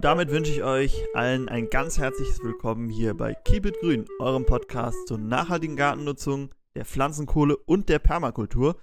[0.00, 4.06] Und damit wünsche ich euch allen ein ganz herzliches Willkommen hier bei Keep It Grün,
[4.18, 8.80] eurem Podcast zur nachhaltigen Gartennutzung, der Pflanzenkohle und der Permakultur.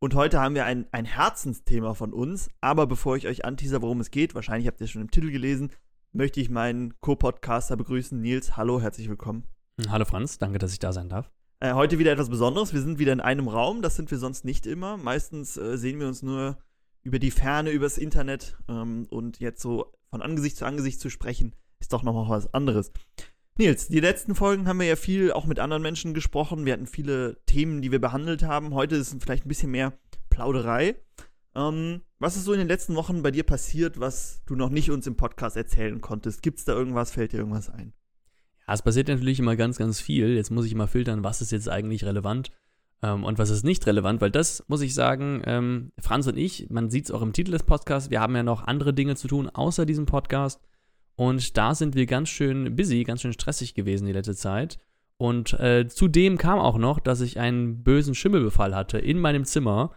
[0.00, 2.48] Und heute haben wir ein, ein Herzensthema von uns.
[2.60, 5.30] Aber bevor ich euch anteaser, worum es geht, wahrscheinlich habt ihr es schon im Titel
[5.30, 5.70] gelesen,
[6.10, 8.20] möchte ich meinen Co-Podcaster begrüßen.
[8.20, 9.44] Nils, hallo, herzlich willkommen.
[9.88, 11.30] Hallo Franz, danke, dass ich da sein darf.
[11.60, 12.74] Äh, heute wieder etwas Besonderes.
[12.74, 13.80] Wir sind wieder in einem Raum.
[13.80, 14.96] Das sind wir sonst nicht immer.
[14.96, 16.58] Meistens äh, sehen wir uns nur
[17.04, 18.58] über die Ferne, übers Internet.
[18.68, 22.92] Ähm, und jetzt so von Angesicht zu Angesicht zu sprechen, ist doch nochmal was anderes.
[23.58, 26.64] Nils, die letzten Folgen haben wir ja viel auch mit anderen Menschen gesprochen.
[26.64, 28.72] Wir hatten viele Themen, die wir behandelt haben.
[28.72, 29.98] Heute ist es vielleicht ein bisschen mehr
[30.30, 30.94] Plauderei.
[31.56, 34.90] Ähm, was ist so in den letzten Wochen bei dir passiert, was du noch nicht
[34.90, 36.42] uns im Podcast erzählen konntest?
[36.42, 37.10] Gibt es da irgendwas?
[37.10, 37.92] Fällt dir irgendwas ein?
[38.66, 40.36] Ja, es passiert natürlich immer ganz, ganz viel.
[40.36, 42.52] Jetzt muss ich mal filtern, was ist jetzt eigentlich relevant
[43.02, 46.68] ähm, und was ist nicht relevant, weil das muss ich sagen, ähm, Franz und ich,
[46.70, 49.28] man sieht es auch im Titel des Podcasts, wir haben ja noch andere Dinge zu
[49.28, 50.60] tun außer diesem Podcast.
[51.16, 54.78] Und da sind wir ganz schön busy, ganz schön stressig gewesen die letzte Zeit.
[55.16, 59.92] Und äh, zudem kam auch noch, dass ich einen bösen Schimmelbefall hatte in meinem Zimmer.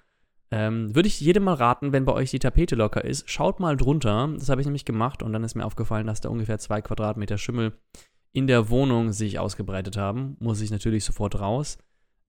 [0.50, 3.78] Ähm, Würde ich jedem mal raten, wenn bei euch die Tapete locker ist, schaut mal
[3.78, 4.34] drunter.
[4.36, 7.38] Das habe ich nämlich gemacht und dann ist mir aufgefallen, dass da ungefähr zwei Quadratmeter
[7.38, 7.74] Schimmel
[8.34, 11.78] in der Wohnung sich ausgebreitet haben, muss ich natürlich sofort raus.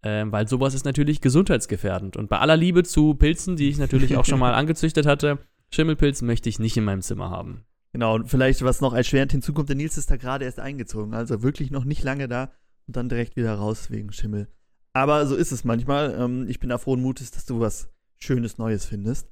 [0.05, 2.17] Ähm, weil sowas ist natürlich gesundheitsgefährdend.
[2.17, 5.39] Und bei aller Liebe zu Pilzen, die ich natürlich auch schon mal angezüchtet hatte,
[5.73, 7.65] Schimmelpilz möchte ich nicht in meinem Zimmer haben.
[7.93, 11.15] Genau, und vielleicht, was noch erschwerend hinzukommt, der Nils ist da gerade erst eingezogen.
[11.15, 12.51] Also wirklich noch nicht lange da
[12.87, 14.49] und dann direkt wieder raus wegen Schimmel.
[14.93, 16.15] Aber so ist es manchmal.
[16.19, 19.29] Ähm, ich bin da frohen Mutes, dass du was Schönes Neues findest.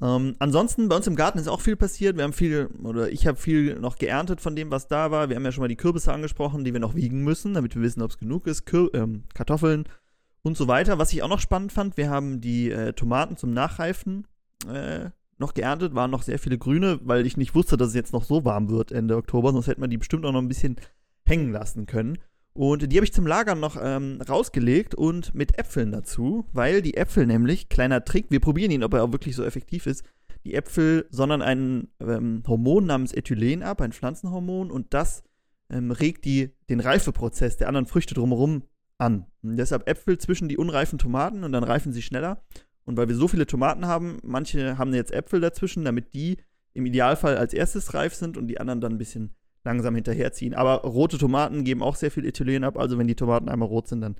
[0.00, 2.16] Ähm, ansonsten, bei uns im Garten ist auch viel passiert.
[2.16, 5.28] Wir haben viel, oder ich habe viel noch geerntet von dem, was da war.
[5.28, 7.82] Wir haben ja schon mal die Kürbisse angesprochen, die wir noch wiegen müssen, damit wir
[7.82, 8.64] wissen, ob es genug ist.
[8.64, 9.84] Kür ähm, Kartoffeln
[10.42, 10.98] und so weiter.
[10.98, 14.26] Was ich auch noch spannend fand, wir haben die äh, Tomaten zum Nachreifen
[14.68, 18.12] äh, noch geerntet, waren noch sehr viele grüne, weil ich nicht wusste, dass es jetzt
[18.12, 20.76] noch so warm wird Ende Oktober, sonst hätte man die bestimmt auch noch ein bisschen
[21.24, 22.18] hängen lassen können.
[22.54, 26.96] Und die habe ich zum Lagern noch ähm, rausgelegt und mit Äpfeln dazu, weil die
[26.96, 30.04] Äpfel nämlich, kleiner Trick, wir probieren ihn, ob er auch wirklich so effektiv ist,
[30.44, 35.22] die Äpfel sondern ein ähm, Hormon namens Ethylen ab, ein Pflanzenhormon, und das
[35.70, 38.64] ähm, regt die, den Reifeprozess der anderen Früchte drumherum
[39.02, 39.26] an.
[39.42, 42.42] Und deshalb Äpfel zwischen die unreifen Tomaten und dann reifen sie schneller.
[42.84, 46.38] Und weil wir so viele Tomaten haben, manche haben jetzt Äpfel dazwischen, damit die
[46.72, 50.54] im Idealfall als erstes reif sind und die anderen dann ein bisschen langsam hinterherziehen.
[50.54, 52.78] Aber rote Tomaten geben auch sehr viel Ethylen ab.
[52.78, 54.16] Also wenn die Tomaten einmal rot sind, dann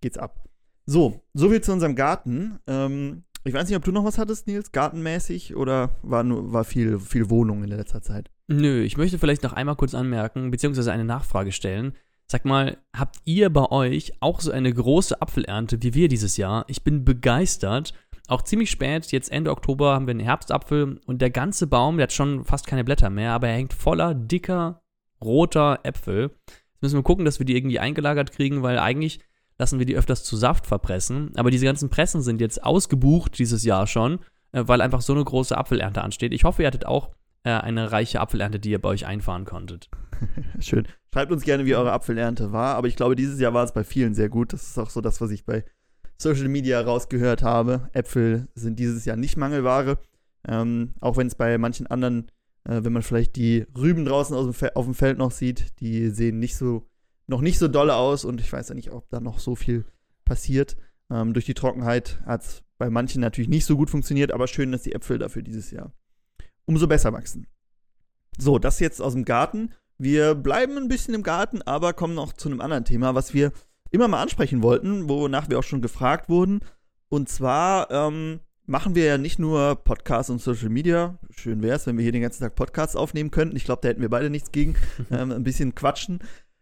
[0.00, 0.44] geht's ab.
[0.86, 2.58] So, soviel zu unserem Garten.
[2.66, 6.64] Ähm, ich weiß nicht, ob du noch was hattest, Nils, gartenmäßig oder war nur war
[6.64, 8.30] viel, viel Wohnung in letzter Zeit?
[8.48, 11.94] Nö, ich möchte vielleicht noch einmal kurz anmerken, beziehungsweise eine Nachfrage stellen.
[12.26, 16.64] Sag mal, habt ihr bei euch auch so eine große Apfelernte wie wir dieses Jahr?
[16.68, 17.92] Ich bin begeistert
[18.28, 22.04] auch ziemlich spät, jetzt Ende Oktober, haben wir einen Herbstapfel und der ganze Baum, der
[22.04, 24.82] hat schon fast keine Blätter mehr, aber er hängt voller dicker,
[25.22, 26.30] roter Äpfel.
[26.46, 29.20] Jetzt müssen wir gucken, dass wir die irgendwie eingelagert kriegen, weil eigentlich
[29.58, 31.32] lassen wir die öfters zu Saft verpressen.
[31.36, 34.20] Aber diese ganzen Pressen sind jetzt ausgebucht dieses Jahr schon,
[34.52, 36.32] äh, weil einfach so eine große Apfelernte ansteht.
[36.32, 37.10] Ich hoffe, ihr hattet auch
[37.44, 39.90] äh, eine reiche Apfelernte, die ihr bei euch einfahren konntet.
[40.60, 40.86] Schön.
[41.12, 42.76] Schreibt uns gerne, wie eure Apfelernte war.
[42.76, 44.52] Aber ich glaube, dieses Jahr war es bei vielen sehr gut.
[44.52, 45.64] Das ist auch so das, was ich bei
[46.16, 47.88] Social Media rausgehört habe.
[47.92, 49.98] Äpfel sind dieses Jahr nicht Mangelware.
[50.46, 52.30] Ähm, auch wenn es bei manchen anderen,
[52.64, 56.38] äh, wenn man vielleicht die Rüben draußen dem auf dem Feld noch sieht, die sehen
[56.38, 56.86] nicht so,
[57.26, 59.84] noch nicht so dolle aus und ich weiß ja nicht, ob da noch so viel
[60.24, 60.76] passiert.
[61.10, 64.72] Ähm, durch die Trockenheit hat es bei manchen natürlich nicht so gut funktioniert, aber schön,
[64.72, 65.92] dass die Äpfel dafür dieses Jahr
[66.66, 67.46] umso besser wachsen.
[68.38, 69.72] So, das jetzt aus dem Garten.
[69.98, 73.52] Wir bleiben ein bisschen im Garten, aber kommen noch zu einem anderen Thema, was wir
[73.90, 76.60] immer mal ansprechen wollten, wonach wir auch schon gefragt wurden.
[77.08, 81.18] Und zwar ähm, machen wir ja nicht nur Podcasts und Social Media.
[81.30, 83.56] Schön wäre es, wenn wir hier den ganzen Tag Podcasts aufnehmen könnten.
[83.56, 84.74] Ich glaube, da hätten wir beide nichts gegen.
[85.10, 86.18] ähm, ein bisschen quatschen.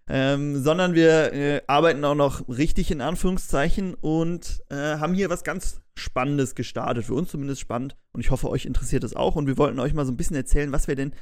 [0.08, 5.44] Ähm, sondern wir äh, arbeiten auch noch richtig in Anführungszeichen und äh, haben hier was
[5.44, 7.06] ganz Spannendes gestartet.
[7.06, 7.96] Für uns zumindest spannend.
[8.12, 9.36] Und ich hoffe, euch interessiert es auch.
[9.36, 11.14] Und wir wollten euch mal so ein bisschen erzählen, was wir denn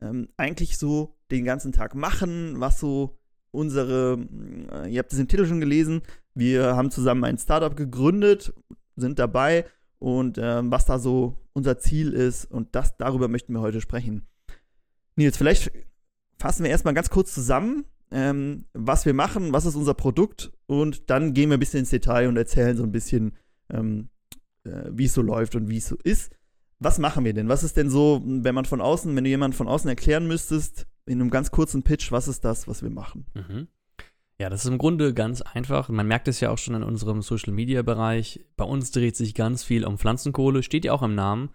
[0.00, 3.18] ähm, eigentlich so den ganzen Tag machen, was so
[3.50, 4.18] unsere,
[4.72, 6.02] äh, ihr habt es im Titel schon gelesen,
[6.34, 8.52] wir haben zusammen ein Startup gegründet,
[8.96, 9.64] sind dabei
[9.98, 14.26] und äh, was da so unser Ziel ist und das darüber möchten wir heute sprechen.
[15.16, 15.72] Nils, vielleicht
[16.38, 21.08] fassen wir erstmal ganz kurz zusammen, ähm, was wir machen, was ist unser Produkt und
[21.10, 23.32] dann gehen wir ein bisschen ins Detail und erzählen so ein bisschen,
[23.70, 24.10] ähm,
[24.64, 26.30] äh, wie es so läuft und wie es so ist.
[26.78, 27.48] Was machen wir denn?
[27.48, 30.86] Was ist denn so, wenn man von außen, wenn du jemand von außen erklären müsstest,
[31.06, 33.26] in einem ganz kurzen Pitch, was ist das, was wir machen?
[33.34, 33.68] Mhm.
[34.38, 35.88] Ja, das ist im Grunde ganz einfach.
[35.88, 38.44] Man merkt es ja auch schon in unserem Social Media Bereich.
[38.56, 41.50] Bei uns dreht sich ganz viel um Pflanzenkohle, steht ja auch im Namen.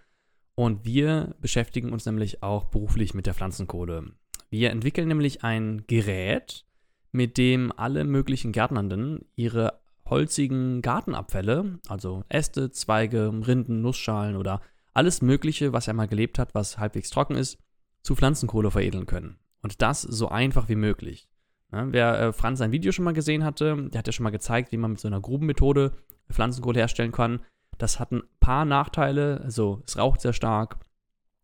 [0.55, 4.11] Und wir beschäftigen uns nämlich auch beruflich mit der Pflanzenkohle.
[4.49, 6.65] Wir entwickeln nämlich ein Gerät,
[7.11, 14.61] mit dem alle möglichen Gärtnernden ihre holzigen Gartenabfälle, also Äste, Zweige, Rinden, Nussschalen oder
[14.93, 17.57] alles Mögliche, was einmal gelebt hat, was halbwegs trocken ist,
[18.03, 19.37] zu Pflanzenkohle veredeln können.
[19.61, 21.29] Und das so einfach wie möglich.
[21.71, 24.31] Ja, wer äh, Franz sein Video schon mal gesehen hatte, der hat ja schon mal
[24.31, 25.93] gezeigt, wie man mit so einer Grubenmethode
[26.29, 27.41] Pflanzenkohle herstellen kann.
[27.77, 30.79] Das hat ein paar Nachteile, also es raucht sehr stark,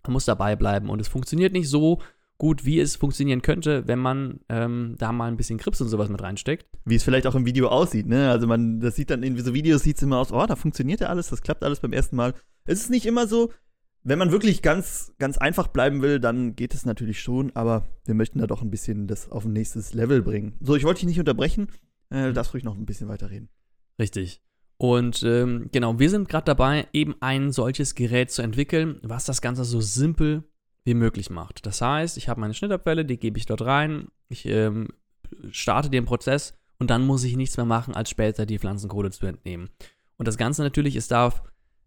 [0.03, 2.01] man muss dabei bleiben und es funktioniert nicht so
[2.38, 6.10] gut, wie es funktionieren könnte, wenn man ähm, da mal ein bisschen Grips und sowas
[6.10, 6.68] mit reinsteckt.
[6.86, 8.30] Wie es vielleicht auch im Video aussieht, ne?
[8.30, 11.01] Also man, das sieht dann in so Videos sieht es immer aus, oh, da funktioniert
[11.01, 12.34] ja alles, das klappt alles beim ersten Mal.
[12.66, 13.51] Es ist nicht immer so.
[14.04, 18.13] Wenn man wirklich ganz, ganz einfach bleiben will, dann geht es natürlich schon, aber wir
[18.13, 20.56] möchten da doch ein bisschen das auf ein nächstes Level bringen.
[20.62, 21.68] So, ich wollte dich nicht unterbrechen,
[22.10, 23.50] äh, darfst ruhig noch ein bisschen weiterreden.
[24.00, 24.42] Richtig.
[24.78, 29.42] Und ähm, genau, wir sind gerade dabei, eben ein solches Gerät zu entwickeln, was das
[29.42, 30.44] Ganze so simpel
[30.88, 31.66] wie möglich macht.
[31.66, 34.88] Das heißt, ich habe meine Schnittabfälle, die gebe ich dort rein, ich ähm,
[35.51, 39.25] starte den Prozess und dann muss ich nichts mehr machen, als später die Pflanzenkohle zu
[39.25, 39.69] entnehmen.
[40.16, 41.44] Und das Ganze natürlich, es darf,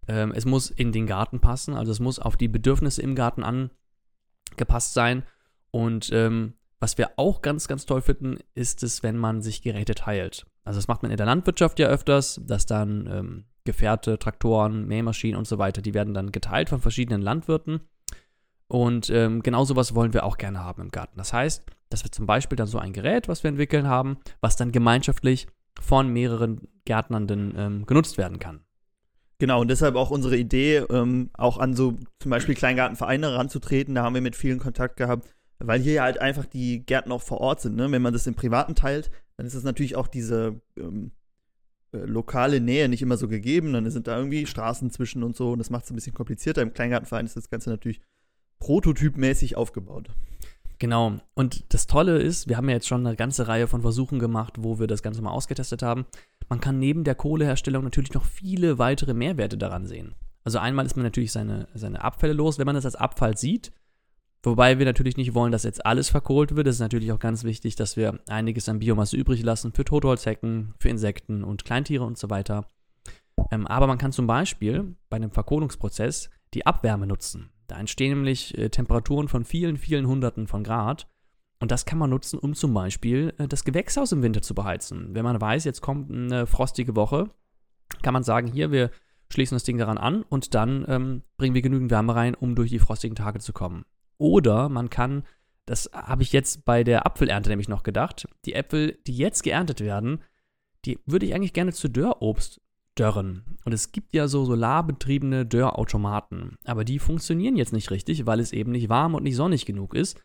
[0.06, 3.42] ähm, es muss in den Garten passen, also es muss auf die Bedürfnisse im Garten
[3.42, 5.22] angepasst sein.
[5.70, 9.94] Und ähm, was wir auch ganz, ganz toll finden, ist es, wenn man sich Geräte
[9.94, 10.44] teilt.
[10.62, 15.38] Also das macht man in der Landwirtschaft ja öfters, dass dann ähm, Gefährte, Traktoren, Mähmaschinen
[15.38, 17.80] und so weiter, die werden dann geteilt von verschiedenen Landwirten.
[18.70, 21.18] Und ähm, genau sowas wollen wir auch gerne haben im Garten.
[21.18, 24.54] Das heißt, dass wir zum Beispiel dann so ein Gerät, was wir entwickeln haben, was
[24.54, 25.48] dann gemeinschaftlich
[25.80, 28.60] von mehreren Gärtnernden ähm, genutzt werden kann.
[29.40, 33.96] Genau, und deshalb auch unsere Idee, ähm, auch an so zum Beispiel Kleingartenvereine ranzutreten.
[33.96, 37.22] Da haben wir mit vielen Kontakt gehabt, weil hier ja halt einfach die Gärten auch
[37.22, 37.74] vor Ort sind.
[37.74, 37.90] Ne?
[37.90, 41.10] Wenn man das im Privaten teilt, dann ist es natürlich auch diese ähm,
[41.90, 43.72] äh, lokale Nähe nicht immer so gegeben.
[43.72, 46.62] Dann sind da irgendwie Straßen zwischen und so und das macht es ein bisschen komplizierter.
[46.62, 48.00] Im Kleingartenverein ist das Ganze natürlich
[48.60, 50.10] prototypmäßig aufgebaut.
[50.78, 51.18] Genau.
[51.34, 54.54] Und das Tolle ist, wir haben ja jetzt schon eine ganze Reihe von Versuchen gemacht,
[54.58, 56.06] wo wir das Ganze mal ausgetestet haben.
[56.48, 60.14] Man kann neben der Kohleherstellung natürlich noch viele weitere Mehrwerte daran sehen.
[60.42, 63.72] Also einmal ist man natürlich seine, seine Abfälle los, wenn man das als Abfall sieht.
[64.42, 66.66] Wobei wir natürlich nicht wollen, dass jetzt alles verkohlt wird.
[66.66, 70.72] Es ist natürlich auch ganz wichtig, dass wir einiges an Biomasse übrig lassen für Totholzhecken,
[70.78, 72.66] für Insekten und Kleintiere und so weiter.
[73.50, 77.50] Ähm, aber man kann zum Beispiel bei einem Verkohlungsprozess die Abwärme nutzen.
[77.70, 81.06] Da entstehen nämlich äh, Temperaturen von vielen, vielen Hunderten von Grad.
[81.60, 85.14] Und das kann man nutzen, um zum Beispiel äh, das Gewächshaus im Winter zu beheizen.
[85.14, 87.30] Wenn man weiß, jetzt kommt eine frostige Woche,
[88.02, 88.90] kann man sagen, hier, wir
[89.32, 92.70] schließen das Ding daran an und dann ähm, bringen wir genügend Wärme rein, um durch
[92.70, 93.84] die frostigen Tage zu kommen.
[94.18, 95.22] Oder man kann,
[95.66, 99.80] das habe ich jetzt bei der Apfelernte nämlich noch gedacht, die Äpfel, die jetzt geerntet
[99.80, 100.24] werden,
[100.84, 102.60] die würde ich eigentlich gerne zu Dörrobst
[103.00, 103.42] Dörren.
[103.64, 108.52] Und es gibt ja so solarbetriebene Dörrautomaten, aber die funktionieren jetzt nicht richtig, weil es
[108.52, 110.22] eben nicht warm und nicht sonnig genug ist.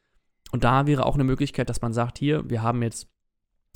[0.52, 3.08] Und da wäre auch eine Möglichkeit, dass man sagt, hier, wir haben jetzt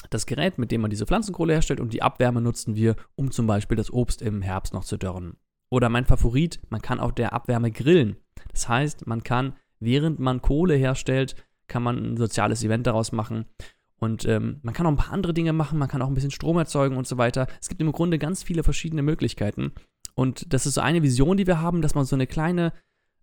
[0.10, 3.48] das Gerät, mit dem man diese Pflanzenkohle herstellt und die Abwärme nutzen wir, um zum
[3.48, 5.38] Beispiel das Obst im Herbst noch zu dörren.
[5.70, 8.18] Oder mein Favorit, man kann auch der Abwärme grillen.
[8.52, 11.36] Das heißt, man kann, während man Kohle herstellt,
[11.68, 13.46] kann man ein soziales Event daraus machen
[14.00, 16.32] und ähm, man kann auch ein paar andere Dinge machen, man kann auch ein bisschen
[16.32, 17.48] Strom erzeugen und so weiter.
[17.62, 19.74] Es gibt im Grunde ganz viele verschiedene Möglichkeiten.
[20.16, 22.74] Und das ist so eine Vision, die wir haben, dass man so eine kleine,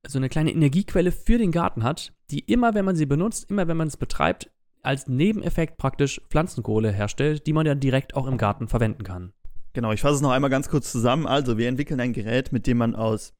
[0.07, 3.69] so eine kleine Energiequelle für den Garten hat, die immer, wenn man sie benutzt, immer
[3.69, 4.50] wenn man es betreibt,
[4.83, 9.33] als Nebeneffekt praktisch Pflanzenkohle herstellt, die man dann direkt auch im Garten verwenden kann.
[9.73, 11.27] Genau, ich fasse es noch einmal ganz kurz zusammen.
[11.27, 13.35] Also, wir entwickeln ein Gerät, mit dem man aus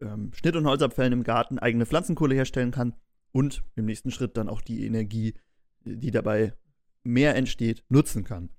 [0.00, 2.94] ähm, Schnitt- und Holzabfällen im Garten eigene Pflanzenkohle herstellen kann
[3.32, 5.34] und im nächsten Schritt dann auch die Energie,
[5.84, 6.54] die dabei
[7.04, 8.50] mehr entsteht, nutzen kann.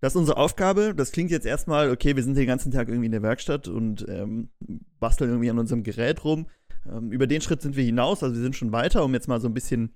[0.00, 0.94] Das ist unsere Aufgabe.
[0.96, 4.04] Das klingt jetzt erstmal, okay, wir sind den ganzen Tag irgendwie in der Werkstatt und
[4.08, 4.50] ähm,
[4.98, 6.46] basteln irgendwie an unserem Gerät rum.
[6.90, 9.40] Ähm, über den Schritt sind wir hinaus, also wir sind schon weiter, um jetzt mal
[9.40, 9.94] so ein bisschen.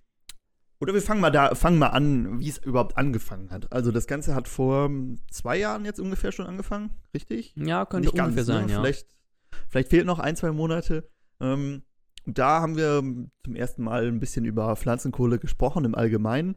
[0.79, 3.73] Oder wir fangen mal da, fangen mal an, wie es überhaupt angefangen hat.
[3.73, 4.91] Also das Ganze hat vor
[5.31, 7.55] zwei Jahren jetzt ungefähr schon angefangen, richtig?
[7.57, 8.73] Ja, könnte Nicht ungefähr ganz, sein, ne?
[8.73, 8.81] ja.
[8.81, 9.09] Vielleicht,
[9.69, 11.09] vielleicht fehlt noch ein, zwei Monate.
[11.41, 11.83] Ähm,
[12.27, 13.03] da haben wir
[13.45, 16.57] zum ersten Mal ein bisschen über Pflanzenkohle gesprochen im Allgemeinen.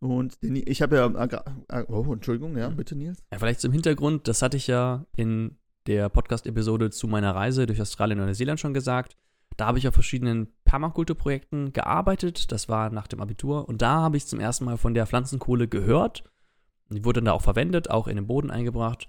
[0.00, 1.84] Und ich habe ja.
[1.88, 3.22] Oh, Entschuldigung, ja, bitte, Nils.
[3.32, 7.80] Ja, vielleicht zum Hintergrund, das hatte ich ja in der Podcast-Episode zu meiner Reise durch
[7.80, 9.16] Australien und Neuseeland schon gesagt.
[9.56, 12.52] Da habe ich auf verschiedenen Permakulturprojekten gearbeitet.
[12.52, 13.68] Das war nach dem Abitur.
[13.68, 16.24] Und da habe ich zum ersten Mal von der Pflanzenkohle gehört.
[16.90, 19.08] Die wurde dann da auch verwendet, auch in den Boden eingebracht.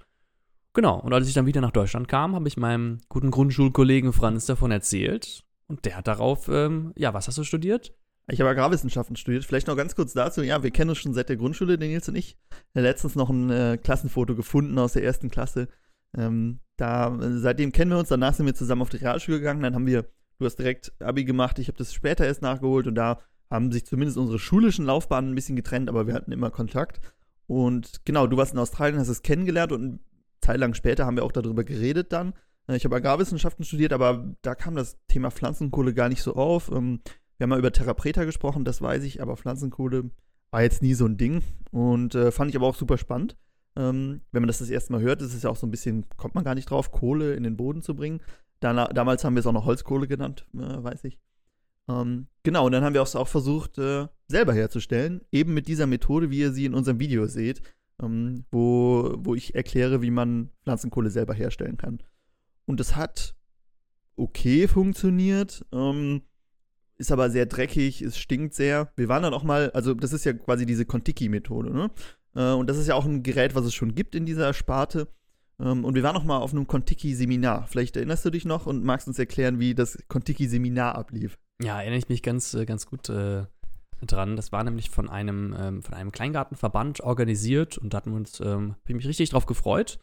[0.74, 1.00] Genau.
[1.00, 4.72] Und als ich dann wieder nach Deutschland kam, habe ich meinem guten Grundschulkollegen Franz davon
[4.72, 5.44] erzählt.
[5.68, 7.94] Und der hat darauf, ähm, ja, was hast du studiert?
[8.30, 9.46] Ich habe Agrarwissenschaften studiert.
[9.46, 10.42] Vielleicht noch ganz kurz dazu.
[10.42, 12.38] Ja, wir kennen uns schon seit der Grundschule, den Nils und ich.
[12.74, 15.70] Letztens noch ein äh, Klassenfoto gefunden aus der ersten Klasse.
[16.16, 18.10] Ähm, da, seitdem kennen wir uns.
[18.10, 19.64] Danach sind wir zusammen auf die Realschule gegangen.
[19.64, 20.06] Dann haben wir
[20.40, 23.20] Du hast direkt Abi gemacht, ich habe das später erst nachgeholt und da
[23.50, 27.02] haben sich zumindest unsere schulischen Laufbahnen ein bisschen getrennt, aber wir hatten immer Kontakt.
[27.48, 30.00] Und genau, du warst in Australien, hast es kennengelernt und eine
[30.42, 32.34] Zeit lang später haben wir auch darüber geredet dann.
[32.68, 36.70] Äh, ich habe Agrarwissenschaften studiert, aber da kam das Thema Pflanzenkohle gar nicht so auf.
[36.72, 37.02] Ähm,
[37.38, 40.10] wir haben mal über Terra Preta gesprochen, das weiß ich, aber Pflanzenkohle
[40.52, 43.38] war jetzt nie so ein Ding und äh, fand ich aber auch super spannend.
[43.76, 46.06] Ähm, wenn man das das erste Mal hört, ist es ja auch so ein bisschen,
[46.18, 48.22] kommt man gar nicht drauf, Kohle in den Boden zu bringen.
[48.60, 51.20] Dana damals haben wir es auch noch Holzkohle genannt, äh, weiß ich.
[51.88, 55.88] Ähm, genau, und dann haben wir auch, auch versucht, äh, selber herzustellen, eben mit dieser
[55.88, 57.62] Methode, wie ihr sie in unserem Video seht,
[58.02, 62.02] ähm, wo, wo ich erkläre, wie man Pflanzenkohle selber herstellen kann.
[62.66, 63.36] Und es hat
[64.16, 66.24] okay funktioniert, ähm,
[66.98, 68.92] ist aber sehr dreckig, es stinkt sehr.
[68.96, 71.92] Wir waren dann auch mal, also das ist ja quasi diese Kontiki-Methode, ne?
[72.36, 75.08] Äh, und das ist ja auch ein Gerät, was es schon gibt in dieser Sparte.
[75.60, 77.68] Ähm, und wir waren noch mal auf einem Kontiki-Seminar.
[77.68, 81.38] Vielleicht erinnerst du dich noch und magst uns erklären, wie das Kontiki-Seminar ablief.
[81.62, 83.46] Ja, erinnere ich mich ganz, äh, ganz gut äh,
[84.06, 84.36] dran.
[84.36, 88.40] Das war nämlich von einem, ähm, von einem Kleingartenverband organisiert und da hatten wir uns,
[88.40, 90.00] ähm, habe ich mich richtig drauf gefreut.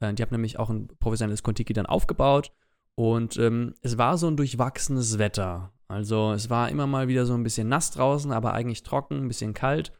[0.00, 2.52] Äh, die haben nämlich auch ein professionelles Kontiki dann aufgebaut
[2.94, 5.72] und ähm, es war so ein durchwachsenes Wetter.
[5.94, 9.28] Also es war immer mal wieder so ein bisschen nass draußen, aber eigentlich trocken, ein
[9.28, 9.92] bisschen kalt.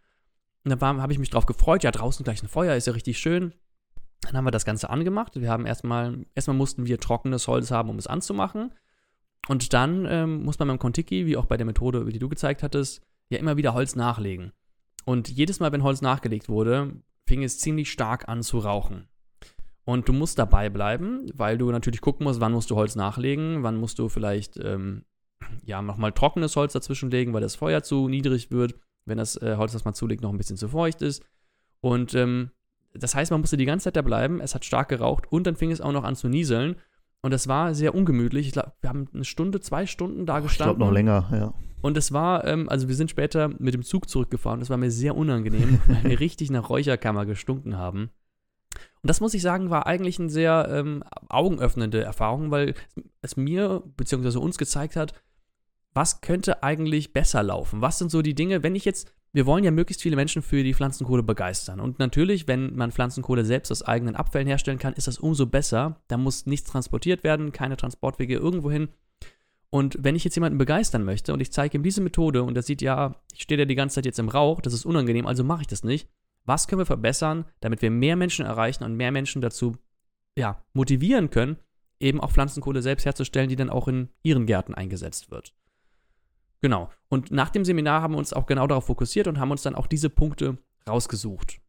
[0.64, 3.18] Und da habe ich mich drauf gefreut, ja, draußen gleich ein Feuer, ist ja richtig
[3.18, 3.54] schön.
[4.22, 5.40] Dann haben wir das Ganze angemacht.
[5.40, 8.72] Wir haben erstmal, erstmal mussten wir trockenes Holz haben, um es anzumachen.
[9.46, 12.64] Und dann ähm, muss man beim Kontiki, wie auch bei der Methode, die du gezeigt
[12.64, 14.52] hattest, ja immer wieder Holz nachlegen.
[15.04, 19.06] Und jedes Mal, wenn Holz nachgelegt wurde, fing es ziemlich stark an zu rauchen.
[19.84, 23.62] Und du musst dabei bleiben, weil du natürlich gucken musst, wann musst du Holz nachlegen,
[23.62, 25.04] wann musst du vielleicht ähm,
[25.64, 28.74] ja nochmal trockenes Holz dazwischenlegen, weil das Feuer zu niedrig wird,
[29.04, 31.22] wenn das äh, Holz, das man zulegt, noch ein bisschen zu feucht ist.
[31.80, 32.50] Und ähm,
[32.94, 35.56] das heißt, man musste die ganze Zeit da bleiben, es hat stark geraucht und dann
[35.56, 36.76] fing es auch noch an zu nieseln.
[37.22, 38.48] Und das war sehr ungemütlich.
[38.48, 40.74] Ich glaube, wir haben eine Stunde, zwei Stunden da gestanden.
[40.74, 41.54] Ich glaube noch länger, ja.
[41.80, 44.60] Und es war, ähm, also wir sind später mit dem Zug zurückgefahren.
[44.60, 48.10] Das war mir sehr unangenehm, weil wir richtig nach Räucherkammer gestunken haben.
[49.02, 52.74] Und das muss ich sagen, war eigentlich eine sehr ähm, augenöffnende Erfahrung, weil
[53.22, 54.38] es mir bzw.
[54.38, 55.14] uns gezeigt hat,
[55.94, 57.80] was könnte eigentlich besser laufen?
[57.80, 60.62] Was sind so die Dinge, wenn ich jetzt wir wollen ja möglichst viele Menschen für
[60.62, 61.80] die Pflanzenkohle begeistern.
[61.80, 66.00] Und natürlich, wenn man Pflanzenkohle selbst aus eigenen Abfällen herstellen kann, ist das umso besser.
[66.06, 68.90] Da muss nichts transportiert werden, keine Transportwege irgendwo hin.
[69.70, 72.62] Und wenn ich jetzt jemanden begeistern möchte und ich zeige ihm diese Methode und er
[72.62, 75.42] sieht, ja, ich stehe ja die ganze Zeit jetzt im Rauch, das ist unangenehm, also
[75.42, 76.08] mache ich das nicht.
[76.44, 79.76] Was können wir verbessern, damit wir mehr Menschen erreichen und mehr Menschen dazu
[80.38, 81.56] ja, motivieren können,
[81.98, 85.54] eben auch Pflanzenkohle selbst herzustellen, die dann auch in ihren Gärten eingesetzt wird?
[86.64, 86.88] Genau.
[87.10, 89.74] Und nach dem Seminar haben wir uns auch genau darauf fokussiert und haben uns dann
[89.74, 90.56] auch diese Punkte
[90.88, 91.60] rausgesucht.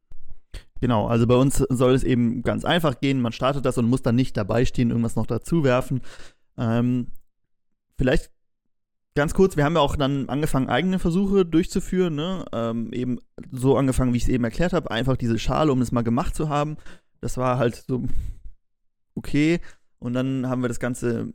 [0.79, 3.19] Genau, also bei uns soll es eben ganz einfach gehen.
[3.19, 5.99] Man startet das und muss dann nicht dabei stehen, irgendwas noch dazu werfen.
[6.57, 7.07] Ähm,
[7.97, 8.31] vielleicht
[9.15, 12.15] ganz kurz, wir haben ja auch dann angefangen, eigene Versuche durchzuführen.
[12.15, 12.45] Ne?
[12.53, 13.19] Ähm, eben
[13.51, 16.35] so angefangen, wie ich es eben erklärt habe, einfach diese Schale, um es mal gemacht
[16.35, 16.77] zu haben.
[17.19, 18.05] Das war halt so
[19.13, 19.59] okay.
[19.99, 21.29] Und dann haben wir das Ganze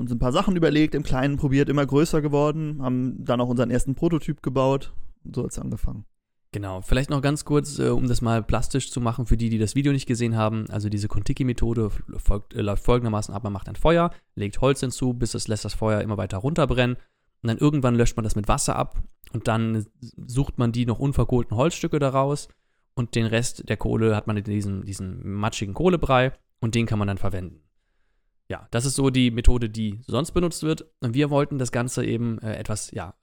[0.00, 3.70] uns ein paar Sachen überlegt, im Kleinen probiert, immer größer geworden, haben dann auch unseren
[3.70, 4.92] ersten Prototyp gebaut.
[5.24, 6.04] Und so hat es angefangen.
[6.50, 9.58] Genau, vielleicht noch ganz kurz, äh, um das mal plastisch zu machen für die, die
[9.58, 10.64] das Video nicht gesehen haben.
[10.70, 11.90] Also diese Kontiki-Methode
[12.54, 15.74] äh, läuft folgendermaßen ab, man macht ein Feuer, legt Holz hinzu, bis es lässt das
[15.74, 16.96] Feuer immer weiter runterbrennen.
[17.42, 19.02] Und dann irgendwann löscht man das mit Wasser ab
[19.32, 19.86] und dann
[20.26, 22.48] sucht man die noch unverkohlten Holzstücke daraus.
[22.94, 26.98] Und den Rest der Kohle hat man in diesem, diesem matschigen Kohlebrei und den kann
[26.98, 27.60] man dann verwenden
[28.48, 30.86] ja, das ist so die Methode, die sonst benutzt wird.
[31.00, 33.14] Und wir wollten das Ganze eben äh, etwas, ja,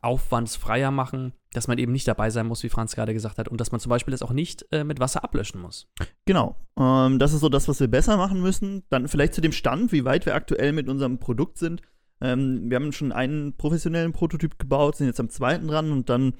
[0.00, 3.60] aufwandsfreier machen, dass man eben nicht dabei sein muss, wie Franz gerade gesagt hat, und
[3.60, 5.88] dass man zum Beispiel das auch nicht äh, mit Wasser ablöschen muss.
[6.24, 6.56] Genau.
[6.78, 8.84] Ähm, das ist so das, was wir besser machen müssen.
[8.88, 11.82] Dann vielleicht zu dem Stand, wie weit wir aktuell mit unserem Produkt sind.
[12.22, 16.34] Ähm, wir haben schon einen professionellen Prototyp gebaut, sind jetzt am zweiten dran und dann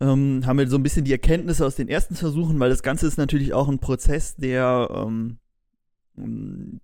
[0.00, 3.06] ähm, haben wir so ein bisschen die Erkenntnisse aus den ersten Versuchen, weil das Ganze
[3.06, 5.38] ist natürlich auch ein Prozess, der ähm,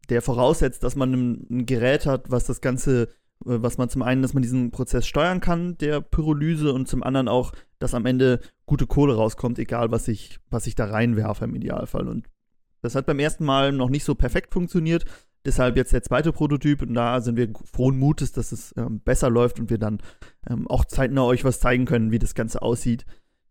[0.09, 3.07] der voraussetzt, dass man ein, ein, Gerät hat, was das Ganze, äh,
[3.45, 7.29] was man zum einen, dass man diesen Prozess steuern kann, der Pyrolyse, und zum anderen
[7.29, 11.55] auch, dass am Ende gute Kohle rauskommt, egal was ich, was ich da reinwerfe im
[11.55, 12.09] Idealfall.
[12.09, 12.29] Und
[12.81, 15.05] das hat beim ersten Mal noch nicht so perfekt funktioniert.
[15.47, 19.29] Deshalb jetzt der zweite Prototyp und da sind wir frohen Mutes, dass es ähm, besser
[19.29, 19.99] läuft und wir dann
[20.49, 23.05] ähm, auch zeitnah euch was zeigen können, wie das Ganze aussieht.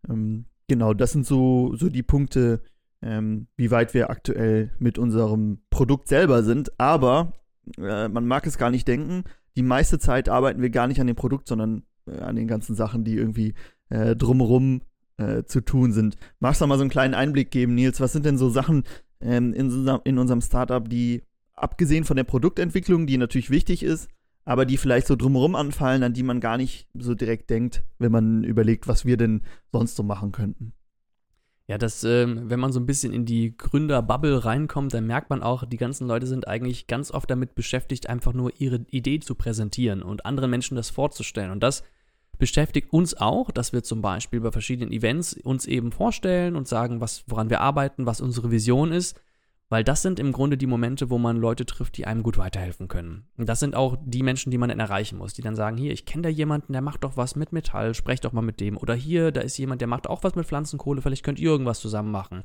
[0.08, 2.62] Ähm, genau, das sind so, so die Punkte,
[3.04, 6.78] ähm, wie weit wir aktuell mit unserem Produkt selber sind.
[6.80, 7.34] Aber
[7.78, 9.24] äh, man mag es gar nicht denken,
[9.56, 12.74] die meiste Zeit arbeiten wir gar nicht an dem Produkt, sondern äh, an den ganzen
[12.74, 13.54] Sachen, die irgendwie
[13.90, 14.82] äh, drumherum
[15.18, 16.16] äh, zu tun sind.
[16.40, 18.00] Magst du mal so einen kleinen Einblick geben, Nils?
[18.00, 18.84] Was sind denn so Sachen
[19.20, 21.22] ähm, in, in unserem Startup, die
[21.54, 24.08] abgesehen von der Produktentwicklung, die natürlich wichtig ist,
[24.44, 28.12] aber die vielleicht so drumherum anfallen, an die man gar nicht so direkt denkt, wenn
[28.12, 29.42] man überlegt, was wir denn
[29.72, 30.72] sonst so machen könnten.
[31.66, 35.42] Ja, das, ähm, wenn man so ein bisschen in die Gründerbubble reinkommt, dann merkt man
[35.42, 39.34] auch, die ganzen Leute sind eigentlich ganz oft damit beschäftigt, einfach nur ihre Idee zu
[39.34, 41.50] präsentieren und anderen Menschen das vorzustellen.
[41.50, 41.82] Und das
[42.36, 47.00] beschäftigt uns auch, dass wir zum Beispiel bei verschiedenen Events uns eben vorstellen und sagen,
[47.00, 49.18] was, woran wir arbeiten, was unsere Vision ist.
[49.74, 52.86] Weil das sind im Grunde die Momente, wo man Leute trifft, die einem gut weiterhelfen
[52.86, 53.26] können.
[53.36, 55.90] Und das sind auch die Menschen, die man dann erreichen muss, die dann sagen, hier,
[55.90, 58.76] ich kenne da jemanden, der macht doch was mit Metall, sprecht doch mal mit dem.
[58.76, 61.80] Oder hier, da ist jemand, der macht auch was mit Pflanzenkohle, vielleicht könnt ihr irgendwas
[61.80, 62.44] zusammen machen.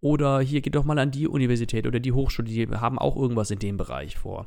[0.00, 3.50] Oder hier geht doch mal an die Universität oder die Hochschule, die haben auch irgendwas
[3.50, 4.46] in dem Bereich vor.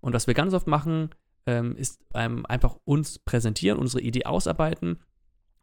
[0.00, 1.10] Und was wir ganz oft machen,
[1.46, 5.00] ähm, ist ähm, einfach uns präsentieren, unsere Idee ausarbeiten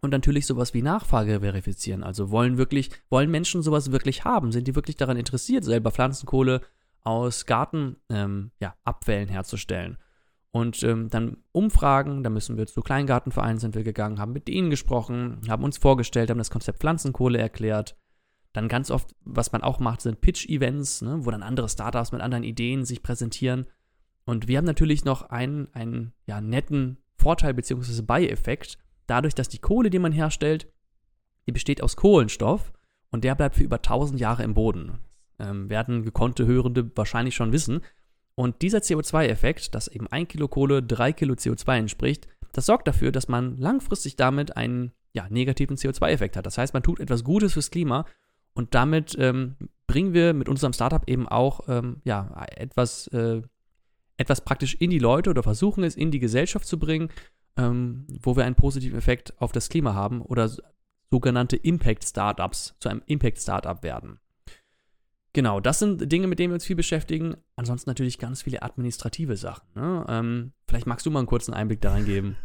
[0.01, 2.03] und natürlich sowas wie Nachfrage verifizieren.
[2.03, 4.51] Also wollen wirklich, wollen Menschen sowas wirklich haben?
[4.51, 6.61] Sind die wirklich daran interessiert, selber Pflanzenkohle
[7.01, 8.75] aus Gartenabfällen ähm, ja,
[9.33, 9.97] herzustellen?
[10.55, 14.69] Und ähm, dann Umfragen, da müssen wir zu Kleingartenvereinen sind wir gegangen, haben mit denen
[14.69, 17.97] gesprochen, haben uns vorgestellt, haben das Konzept Pflanzenkohle erklärt.
[18.53, 22.21] Dann ganz oft, was man auch macht, sind Pitch-Events, ne, wo dann andere Startups mit
[22.21, 23.65] anderen Ideen sich präsentieren.
[24.23, 28.01] Und wir haben natürlich noch einen, einen ja, netten Vorteil bzw.
[28.03, 30.67] Beieffekt dadurch, dass die Kohle, die man herstellt,
[31.47, 32.73] die besteht aus Kohlenstoff
[33.11, 34.99] und der bleibt für über 1000 Jahre im Boden.
[35.39, 37.81] Ähm, werden gekonnte Hörende wahrscheinlich schon wissen.
[38.35, 43.11] Und dieser CO2-Effekt, dass eben ein Kilo Kohle drei Kilo CO2 entspricht, das sorgt dafür,
[43.11, 46.45] dass man langfristig damit einen ja, negativen CO2-Effekt hat.
[46.45, 48.05] Das heißt, man tut etwas Gutes fürs Klima
[48.53, 49.55] und damit ähm,
[49.87, 53.41] bringen wir mit unserem Startup eben auch ähm, ja, etwas, äh,
[54.17, 57.09] etwas praktisch in die Leute oder versuchen es in die Gesellschaft zu bringen
[57.57, 60.49] ähm, wo wir einen positiven Effekt auf das Klima haben oder
[61.11, 64.19] sogenannte Impact-Startups zu einem Impact-Startup werden.
[65.35, 67.35] Genau, das sind Dinge, mit denen wir uns viel beschäftigen.
[67.57, 69.67] Ansonsten natürlich ganz viele administrative Sachen.
[69.75, 70.05] Ne?
[70.07, 72.37] Ähm, vielleicht magst du mal einen kurzen Einblick daran geben.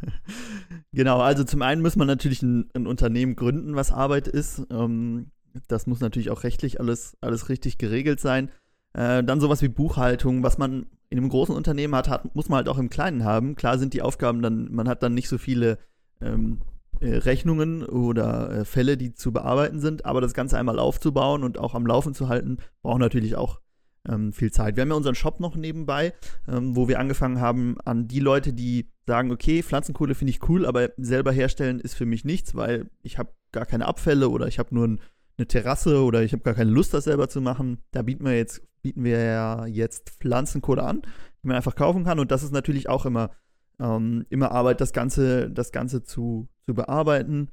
[0.93, 4.67] genau, also zum einen muss man natürlich ein, ein Unternehmen gründen, was Arbeit ist.
[4.73, 5.31] Ähm,
[5.69, 8.51] das muss natürlich auch rechtlich alles, alles richtig geregelt sein.
[8.93, 12.59] Äh, dann sowas wie Buchhaltung, was man in einem großen Unternehmen hat, hat, muss man
[12.59, 13.57] halt auch im Kleinen haben.
[13.57, 15.79] Klar sind die Aufgaben dann, man hat dann nicht so viele
[16.21, 16.61] ähm,
[17.01, 21.59] äh, Rechnungen oder äh, Fälle, die zu bearbeiten sind, aber das Ganze einmal aufzubauen und
[21.59, 23.61] auch am Laufen zu halten, braucht natürlich auch
[24.09, 24.77] ähm, viel Zeit.
[24.77, 26.15] Wir haben ja unseren Shop noch nebenbei,
[26.49, 30.65] ähm, wo wir angefangen haben, an die Leute, die sagen, okay, Pflanzenkohle finde ich cool,
[30.65, 34.59] aber selber herstellen ist für mich nichts, weil ich habe gar keine Abfälle oder ich
[34.59, 35.01] habe nur ein,
[35.41, 37.79] eine Terrasse oder ich habe gar keine Lust, das selber zu machen.
[37.91, 41.03] Da bieten wir jetzt bieten wir ja jetzt Pflanzenkohle an,
[41.43, 42.19] die man einfach kaufen kann.
[42.19, 43.31] Und das ist natürlich auch immer,
[43.79, 47.51] ähm, immer Arbeit, das Ganze, das Ganze zu, zu bearbeiten.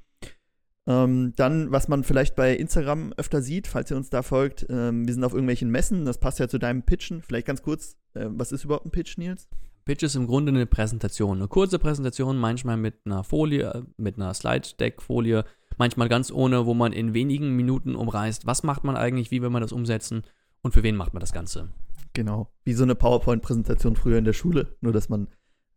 [0.85, 5.05] Ähm, dann, was man vielleicht bei Instagram öfter sieht, falls ihr uns da folgt, ähm,
[5.05, 7.21] wir sind auf irgendwelchen Messen, das passt ja zu deinem Pitchen.
[7.21, 9.49] Vielleicht ganz kurz, äh, was ist überhaupt ein Pitch, Nils?
[9.83, 14.33] Pitch ist im Grunde eine Präsentation, eine kurze Präsentation, manchmal mit einer Folie, mit einer
[14.33, 15.43] Slide-Deck-Folie,
[15.77, 19.49] manchmal ganz ohne, wo man in wenigen Minuten umreißt, was macht man eigentlich, wie will
[19.49, 20.23] man das umsetzen
[20.61, 21.69] und für wen macht man das Ganze.
[22.13, 25.27] Genau, wie so eine PowerPoint-Präsentation früher in der Schule, nur dass man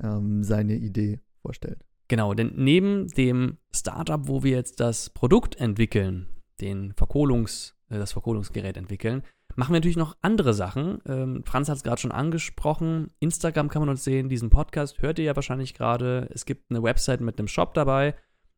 [0.02, 1.84] ähm, seine Idee vorstellt.
[2.08, 6.26] Genau, denn neben dem Startup, wo wir jetzt das Produkt entwickeln,
[6.60, 9.22] den Verkohlungs, äh, das Verkohlungsgerät entwickeln,
[9.54, 11.00] machen wir natürlich noch andere Sachen.
[11.06, 13.10] Ähm, Franz hat es gerade schon angesprochen.
[13.20, 14.28] Instagram kann man uns sehen.
[14.28, 16.28] Diesen Podcast hört ihr ja wahrscheinlich gerade.
[16.32, 18.14] Es gibt eine Website mit einem Shop dabei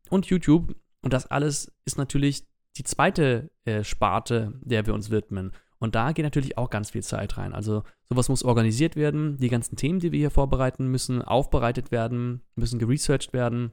[0.08, 0.74] und YouTube.
[1.02, 5.52] Und das alles ist natürlich die zweite äh, Sparte, der wir uns widmen.
[5.78, 7.52] Und da geht natürlich auch ganz viel Zeit rein.
[7.52, 9.36] Also sowas muss organisiert werden.
[9.38, 13.72] Die ganzen Themen, die wir hier vorbereiten, müssen aufbereitet werden, müssen geresearched werden.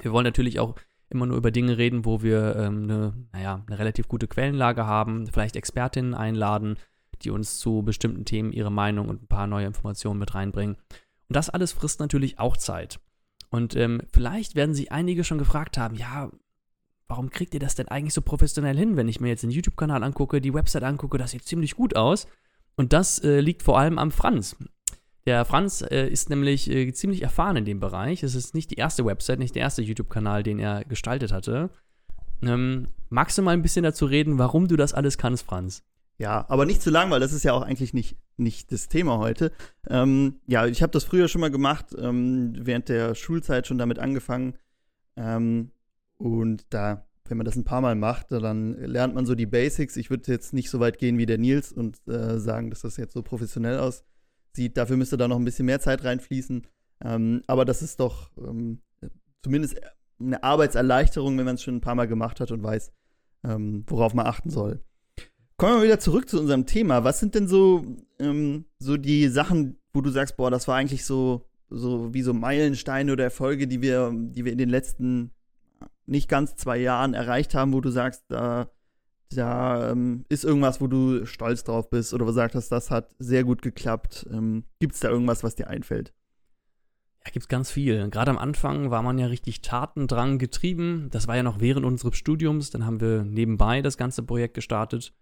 [0.00, 0.76] Wir wollen natürlich auch
[1.08, 5.26] immer nur über Dinge reden, wo wir ähm, eine, naja, eine relativ gute Quellenlage haben,
[5.26, 6.76] vielleicht Expertinnen einladen,
[7.22, 10.76] die uns zu bestimmten Themen ihre Meinung und ein paar neue Informationen mit reinbringen.
[10.76, 13.00] Und das alles frisst natürlich auch Zeit.
[13.50, 16.30] Und ähm, vielleicht werden sich einige schon gefragt haben, ja,
[17.10, 20.04] warum kriegt ihr das denn eigentlich so professionell hin, wenn ich mir jetzt den YouTube-Kanal
[20.04, 22.28] angucke, die Website angucke, das sieht ziemlich gut aus.
[22.76, 24.56] Und das äh, liegt vor allem am Franz.
[25.26, 28.22] Der Franz äh, ist nämlich äh, ziemlich erfahren in dem Bereich.
[28.22, 31.70] Es ist nicht die erste Website, nicht der erste YouTube-Kanal, den er gestaltet hatte.
[32.42, 35.82] Ähm, magst du mal ein bisschen dazu reden, warum du das alles kannst, Franz?
[36.16, 39.18] Ja, aber nicht zu lang, weil das ist ja auch eigentlich nicht, nicht das Thema
[39.18, 39.50] heute.
[39.88, 43.98] Ähm, ja, ich habe das früher schon mal gemacht, ähm, während der Schulzeit schon damit
[43.98, 44.54] angefangen.
[45.16, 45.72] Ähm,
[46.20, 49.96] und da, wenn man das ein paar Mal macht, dann lernt man so die Basics.
[49.96, 52.98] Ich würde jetzt nicht so weit gehen wie der Nils und äh, sagen, dass das
[52.98, 54.76] jetzt so professionell aussieht.
[54.76, 56.66] Dafür müsste da noch ein bisschen mehr Zeit reinfließen.
[57.02, 58.82] Ähm, aber das ist doch ähm,
[59.42, 59.80] zumindest
[60.20, 62.92] eine Arbeitserleichterung, wenn man es schon ein paar Mal gemacht hat und weiß,
[63.44, 64.84] ähm, worauf man achten soll.
[65.56, 67.02] Kommen wir wieder zurück zu unserem Thema.
[67.02, 71.06] Was sind denn so, ähm, so die Sachen, wo du sagst, boah, das war eigentlich
[71.06, 75.30] so, so wie so Meilensteine oder Erfolge, die wir, die wir in den letzten
[76.10, 78.70] nicht ganz zwei Jahren erreicht haben, wo du sagst, da,
[79.30, 83.14] da ähm, ist irgendwas, wo du stolz drauf bist oder wo du sagst, das hat
[83.18, 84.26] sehr gut geklappt.
[84.30, 86.12] Ähm, Gibt es da irgendwas, was dir einfällt?
[87.24, 88.08] Ja, gibt es ganz viel.
[88.08, 91.08] Gerade am Anfang war man ja richtig tatendrang getrieben.
[91.10, 92.70] Das war ja noch während unseres Studiums.
[92.70, 95.12] Dann haben wir nebenbei das ganze Projekt gestartet.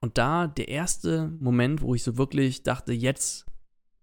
[0.00, 3.46] Und da der erste Moment, wo ich so wirklich dachte, jetzt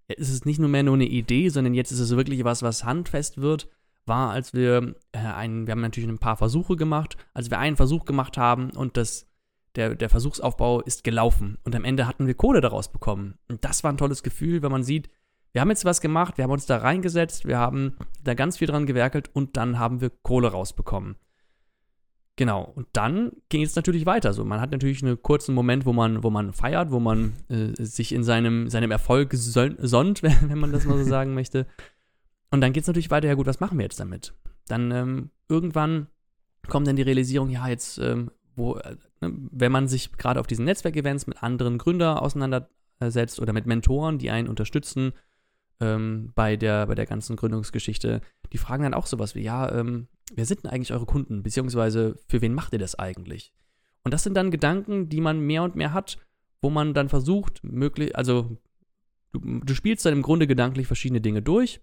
[0.08, 2.84] ist es nicht nur mehr nur eine Idee, sondern jetzt ist es wirklich was, was
[2.84, 3.69] handfest wird,
[4.12, 7.78] war, als wir äh, einen, wir haben natürlich ein paar Versuche gemacht, als wir einen
[7.78, 9.26] Versuch gemacht haben und das,
[9.78, 11.58] der, der Versuchsaufbau ist gelaufen.
[11.63, 13.39] Und am Ende hatten wir Kohle daraus bekommen.
[13.47, 15.10] Und das war ein tolles Gefühl, wenn man sieht,
[15.54, 18.67] wir haben jetzt was gemacht, wir haben uns da reingesetzt, wir haben da ganz viel
[18.67, 21.15] dran gewerkelt und dann haben wir Kohle rausbekommen.
[22.36, 24.34] Genau, und dann ging es natürlich weiter.
[24.34, 27.82] So, man hat natürlich einen kurzen Moment, wo man, wo man feiert, wo man äh,
[27.82, 31.65] sich in seinem, seinem Erfolg sonnt, wenn man das mal so sagen möchte.
[32.52, 34.34] Und dann geht es natürlich weiter, ja gut, was machen wir jetzt damit?
[34.68, 36.08] Dann ähm, irgendwann
[36.68, 40.48] kommt dann die Realisierung, ja, jetzt, ähm, wo, äh, ne, wenn man sich gerade auf
[40.48, 45.14] diesen Netzwerkevents mit anderen Gründern auseinandersetzt oder mit Mentoren, die einen unterstützen
[45.80, 50.08] ähm, bei, der, bei der ganzen Gründungsgeschichte, die fragen dann auch sowas wie, ja, ähm,
[50.34, 51.44] wer sind denn eigentlich eure Kunden?
[51.44, 53.54] Beziehungsweise für wen macht ihr das eigentlich?
[54.04, 56.18] Und das sind dann Gedanken, die man mehr und mehr hat,
[56.62, 58.58] wo man dann versucht, möglich, also
[59.32, 61.82] du, du spielst dann im Grunde gedanklich verschiedene Dinge durch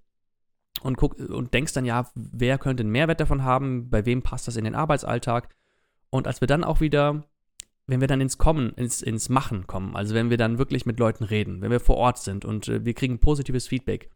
[0.80, 4.48] und, guck, und denkst dann, ja, wer könnte einen Mehrwert davon haben, bei wem passt
[4.48, 5.48] das in den Arbeitsalltag?
[6.10, 7.24] Und als wir dann auch wieder,
[7.86, 10.98] wenn wir dann ins Kommen, ins, ins Machen kommen, also wenn wir dann wirklich mit
[10.98, 14.10] Leuten reden, wenn wir vor Ort sind und äh, wir kriegen positives Feedback,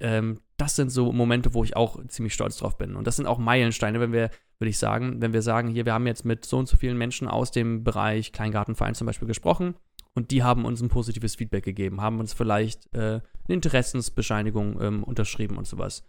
[0.00, 2.96] ähm, das sind so Momente, wo ich auch ziemlich stolz drauf bin.
[2.96, 5.94] Und das sind auch Meilensteine, wenn wir, würde ich sagen, wenn wir sagen, hier, wir
[5.94, 9.74] haben jetzt mit so und so vielen Menschen aus dem Bereich Kleingartenverein zum Beispiel gesprochen
[10.14, 15.04] und die haben uns ein positives Feedback gegeben, haben uns vielleicht äh, eine Interessensbescheinigung ähm,
[15.04, 16.04] unterschrieben und sowas.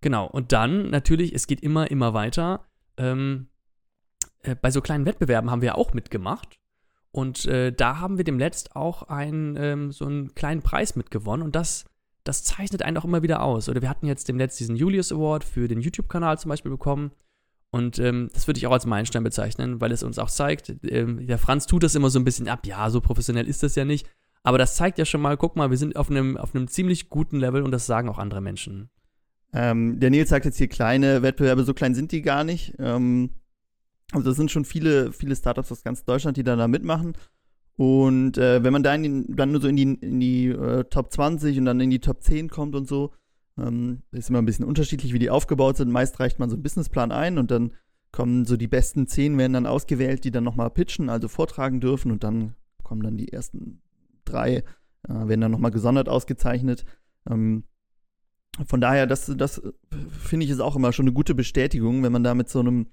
[0.00, 2.64] Genau, und dann natürlich, es geht immer, immer weiter.
[2.96, 3.48] Ähm,
[4.42, 6.58] äh, bei so kleinen Wettbewerben haben wir auch mitgemacht.
[7.10, 11.44] Und äh, da haben wir dem Letzt auch einen, ähm, so einen kleinen Preis mitgewonnen.
[11.44, 11.86] Und das
[12.28, 13.70] das zeichnet einen auch immer wieder aus.
[13.70, 17.10] Oder wir hatten jetzt demnächst diesen Julius Award für den YouTube-Kanal zum Beispiel bekommen.
[17.70, 21.26] Und ähm, das würde ich auch als Meilenstein bezeichnen, weil es uns auch zeigt, ähm,
[21.26, 23.84] der Franz tut das immer so ein bisschen ab, ja, so professionell ist das ja
[23.84, 24.06] nicht.
[24.42, 27.10] Aber das zeigt ja schon mal, guck mal, wir sind auf einem, auf einem ziemlich
[27.10, 28.88] guten Level und das sagen auch andere Menschen.
[29.52, 32.74] Ähm, der Nils sagt jetzt hier kleine Wettbewerbe, so klein sind die gar nicht.
[32.78, 33.30] Ähm,
[34.12, 37.14] also das sind schon viele, viele Startups aus ganz Deutschland, die da, da mitmachen.
[37.76, 41.12] Und äh, wenn man da die, dann nur so in die, in die äh, Top
[41.12, 43.12] 20 und dann in die Top 10 kommt und so,
[43.58, 45.90] ähm, ist immer ein bisschen unterschiedlich, wie die aufgebaut sind.
[45.90, 47.72] Meist reicht man so einen Businessplan ein und dann
[48.12, 52.10] kommen so die besten 10 werden dann ausgewählt, die dann nochmal pitchen, also vortragen dürfen
[52.10, 53.82] und dann kommen dann die ersten
[54.24, 54.62] drei, äh,
[55.08, 56.84] werden dann nochmal gesondert ausgezeichnet.
[57.28, 57.64] Ähm,
[58.66, 59.72] von daher, das, das äh,
[60.10, 62.86] finde ich ist auch immer schon eine gute Bestätigung, wenn man da mit so einem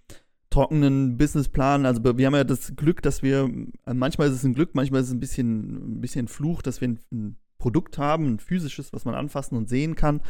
[0.50, 1.86] trockenen Businessplan.
[1.86, 3.50] Also wir haben ja das Glück, dass wir,
[3.86, 6.82] äh, manchmal ist es ein Glück, manchmal ist es ein bisschen, ein bisschen Fluch, dass
[6.82, 10.22] wir ein, ein Produkt haben, ein physisches, was man anfassen und sehen kann.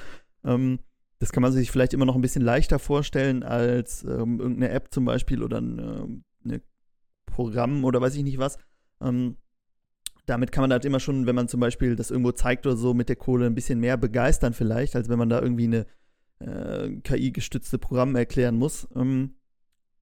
[0.45, 0.79] Ähm,
[1.19, 4.93] das kann man sich vielleicht immer noch ein bisschen leichter vorstellen als ähm, irgendeine App
[4.93, 6.61] zum Beispiel oder ein ähm, eine
[7.25, 8.57] Programm oder weiß ich nicht was.
[9.01, 9.37] Ähm,
[10.25, 12.93] damit kann man halt immer schon, wenn man zum Beispiel das irgendwo zeigt oder so,
[12.93, 15.85] mit der Kohle ein bisschen mehr begeistern vielleicht, als wenn man da irgendwie eine
[16.39, 18.87] äh, KI-gestützte Programm erklären muss.
[18.95, 19.35] Ähm,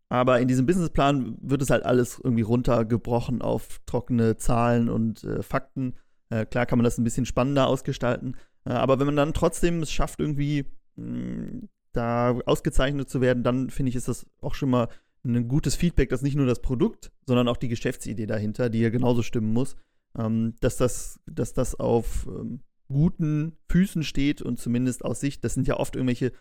[0.10, 5.42] aber in diesem Businessplan wird es halt alles irgendwie runtergebrochen auf trockene Zahlen und äh,
[5.42, 5.96] Fakten.
[6.30, 8.38] Äh, klar kann man das ein bisschen spannender ausgestalten.
[8.66, 13.44] Äh, aber wenn man dann trotzdem es schafft, irgendwie mh, hm, da ausgezeichnet zu werden,
[13.44, 14.90] dann finde ich, ist das auch schon mal
[15.24, 18.90] ein gutes Feedback, dass nicht nur das Produkt, sondern auch die Geschäftsidee dahinter, die ja
[18.90, 19.76] genauso stimmen muss,
[20.18, 25.54] ähm, dass, das, dass das auf ähm, guten Füßen steht und zumindest aus Sicht, das
[25.54, 26.32] sind ja oft irgendwelche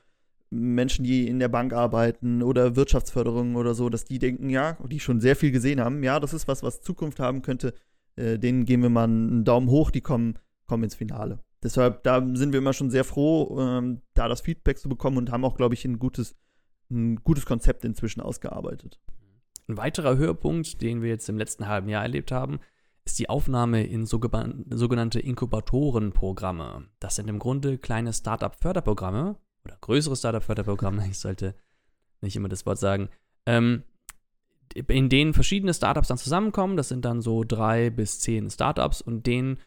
[0.50, 5.00] Menschen, die in der Bank arbeiten oder Wirtschaftsförderung oder so, dass die denken, ja, die
[5.00, 7.72] schon sehr viel gesehen haben, ja, das ist was, was Zukunft haben könnte,
[8.16, 11.38] äh, denen geben wir mal einen Daumen hoch, die kommen, kommen ins Finale.
[11.62, 15.30] Deshalb, da sind wir immer schon sehr froh, ähm, da das Feedback zu bekommen und
[15.30, 16.36] haben auch, glaube ich, ein gutes,
[16.90, 19.00] ein gutes Konzept inzwischen ausgearbeitet.
[19.68, 22.58] Ein weiterer Höhepunkt, den wir jetzt im letzten halben Jahr erlebt haben,
[23.04, 26.88] ist die Aufnahme in sogenannte Inkubatorenprogramme.
[27.00, 31.54] Das sind im Grunde kleine Startup-Förderprogramme, oder größere Startup-Förderprogramme, ich sollte
[32.20, 33.08] nicht immer das Wort sagen,
[33.46, 33.84] ähm,
[34.74, 36.76] in denen verschiedene Startups dann zusammenkommen.
[36.76, 39.58] Das sind dann so drei bis zehn Startups und denen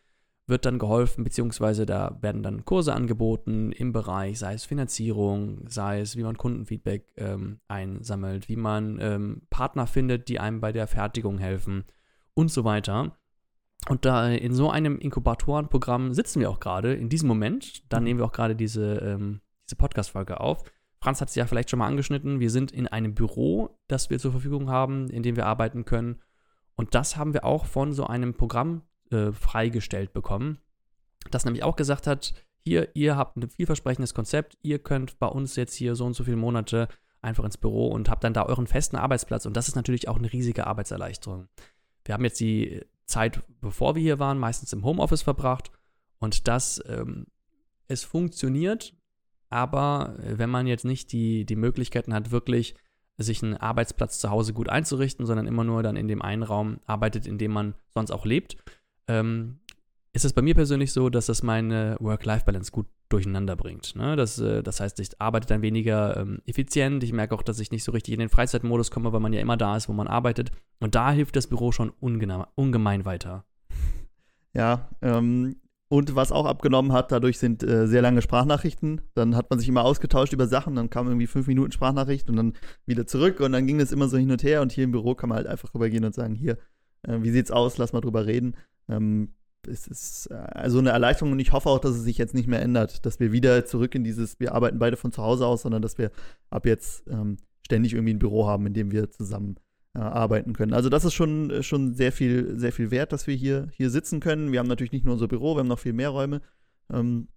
[0.47, 6.01] wird dann geholfen, beziehungsweise da werden dann Kurse angeboten im Bereich, sei es Finanzierung, sei
[6.01, 10.88] es, wie man Kundenfeedback ähm, einsammelt, wie man ähm, Partner findet, die einem bei der
[10.88, 11.86] Fertigung helfen
[12.36, 13.17] und so weiter.
[13.89, 17.84] Und da in so einem Inkubatorenprogramm sitzen wir auch gerade in diesem Moment.
[17.91, 20.63] Da nehmen wir auch gerade diese, ähm, diese Podcast-Folge auf.
[20.99, 22.39] Franz hat es ja vielleicht schon mal angeschnitten.
[22.39, 26.21] Wir sind in einem Büro, das wir zur Verfügung haben, in dem wir arbeiten können.
[26.75, 28.84] Und das haben wir auch von so einem Programm
[29.15, 30.60] äh, freigestellt bekommen,
[31.32, 35.56] das nämlich auch gesagt hat, hier, ihr habt ein vielversprechendes Konzept, ihr könnt bei uns
[35.56, 36.88] jetzt hier so und so viele Monate
[37.21, 39.45] einfach ins Büro und habt dann da euren festen Arbeitsplatz.
[39.45, 41.47] Und das ist natürlich auch eine riesige Arbeitserleichterung.
[42.04, 45.71] Wir haben jetzt die Zeit, bevor wir hier waren, meistens im Homeoffice verbracht.
[46.19, 47.28] Und das, ähm,
[47.88, 48.95] es funktioniert,
[49.49, 52.75] aber wenn man jetzt nicht die, die Möglichkeiten hat, wirklich
[53.17, 56.80] sich einen Arbeitsplatz zu Hause gut einzurichten, sondern immer nur dann in dem einen Raum
[56.86, 58.58] arbeitet, in dem man sonst auch lebt,
[59.08, 59.60] ähm,
[60.13, 63.96] ist es bei mir persönlich so, dass das meine Work-Life-Balance gut durcheinander bringt.
[63.96, 64.15] Ne?
[64.15, 67.04] Das, äh, das heißt, ich arbeite dann weniger ähm, effizient.
[67.04, 69.41] Ich merke auch, dass ich nicht so richtig in den Freizeitmodus komme, weil man ja
[69.41, 70.52] immer da ist, wo man arbeitet.
[70.80, 73.46] Und da hilft das Büro schon ungemein weiter.
[74.58, 79.02] Ja, ähm, und was auch abgenommen hat, dadurch sind äh, sehr lange Sprachnachrichten.
[79.13, 82.38] Dann hat man sich immer ausgetauscht über Sachen, dann kam irgendwie fünf Minuten Sprachnachricht und
[82.38, 82.54] dann
[82.86, 84.62] wieder zurück und dann ging es immer so hin und her.
[84.62, 86.58] Und hier im Büro kann man halt einfach rübergehen und sagen: Hier,
[87.04, 87.78] äh, wie sieht's aus?
[87.78, 88.56] Lass mal drüber reden.
[88.89, 89.34] Ähm,
[89.67, 92.62] es ist also eine Erleichterung und ich hoffe auch, dass es sich jetzt nicht mehr
[92.62, 95.82] ändert, dass wir wieder zurück in dieses, wir arbeiten beide von zu Hause aus, sondern
[95.82, 96.12] dass wir
[96.50, 99.56] ab jetzt ähm, ständig irgendwie ein Büro haben, in dem wir zusammen
[99.95, 100.74] äh, arbeiten können.
[100.74, 104.19] Also das ist schon, schon sehr viel, sehr viel wert, dass wir hier, hier sitzen
[104.19, 104.52] können.
[104.52, 106.41] Wir haben natürlich nicht nur unser Büro, wir haben noch viel mehr Räume,
[106.91, 107.30] ähm,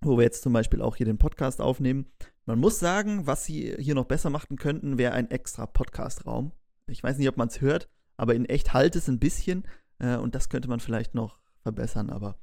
[0.00, 2.06] wo wir jetzt zum Beispiel auch hier den Podcast aufnehmen.
[2.46, 6.52] Man muss sagen, was sie hier noch besser machen könnten, wäre ein extra Podcast-Raum.
[6.88, 9.64] Ich weiß nicht, ob man es hört, aber in echt halt es ein bisschen.
[10.00, 12.38] Äh, und das könnte man vielleicht noch verbessern, aber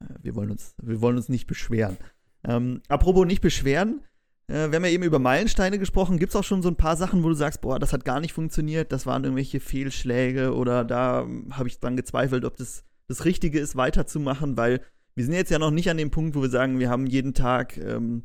[0.00, 1.96] äh, wir, wollen uns, wir wollen uns nicht beschweren.
[2.42, 4.02] Ähm, apropos nicht beschweren,
[4.48, 6.18] äh, wir haben ja eben über Meilensteine gesprochen.
[6.18, 8.20] Gibt es auch schon so ein paar Sachen, wo du sagst, boah, das hat gar
[8.20, 12.84] nicht funktioniert, das waren irgendwelche Fehlschläge oder da hm, habe ich dran gezweifelt, ob das
[13.06, 14.80] das Richtige ist, weiterzumachen, weil
[15.14, 17.34] wir sind jetzt ja noch nicht an dem Punkt, wo wir sagen, wir haben jeden
[17.34, 18.24] Tag ähm,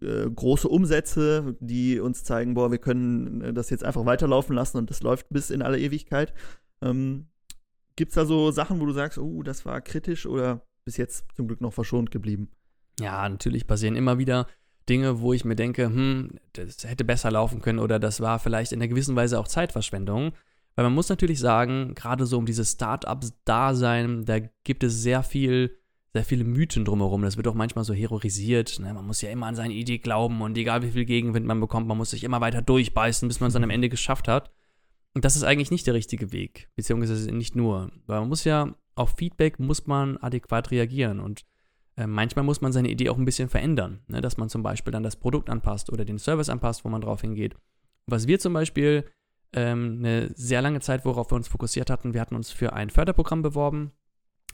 [0.00, 4.78] äh, große Umsätze, die uns zeigen, boah, wir können äh, das jetzt einfach weiterlaufen lassen
[4.78, 6.32] und das läuft bis in alle Ewigkeit.
[6.82, 7.26] Ähm,
[7.96, 11.26] Gibt es da so Sachen, wo du sagst, oh, das war kritisch oder bis jetzt
[11.36, 12.50] zum Glück noch verschont geblieben?
[13.00, 14.46] Ja, natürlich passieren immer wieder
[14.88, 18.72] Dinge, wo ich mir denke, hm, das hätte besser laufen können oder das war vielleicht
[18.72, 20.32] in einer gewissen Weise auch Zeitverschwendung.
[20.76, 25.78] Weil man muss natürlich sagen, gerade so um dieses Startups-Dasein, da gibt es sehr viel,
[26.12, 27.22] sehr viele Mythen drumherum.
[27.22, 28.80] Das wird auch manchmal so heroisiert.
[28.80, 28.92] Ne?
[28.92, 31.86] Man muss ja immer an seine Idee glauben und egal wie viel Gegenwind man bekommt,
[31.86, 34.50] man muss sich immer weiter durchbeißen, bis man es dann am Ende geschafft hat.
[35.14, 37.90] Und das ist eigentlich nicht der richtige Weg, beziehungsweise nicht nur.
[38.06, 41.44] Weil man muss ja, auf Feedback muss man adäquat reagieren und
[41.96, 44.20] äh, manchmal muss man seine Idee auch ein bisschen verändern, ne?
[44.20, 47.20] dass man zum Beispiel dann das Produkt anpasst oder den Service anpasst, wo man drauf
[47.20, 47.54] hingeht.
[48.06, 49.04] Was wir zum Beispiel
[49.52, 52.90] ähm, eine sehr lange Zeit, worauf wir uns fokussiert hatten, wir hatten uns für ein
[52.90, 53.92] Förderprogramm beworben,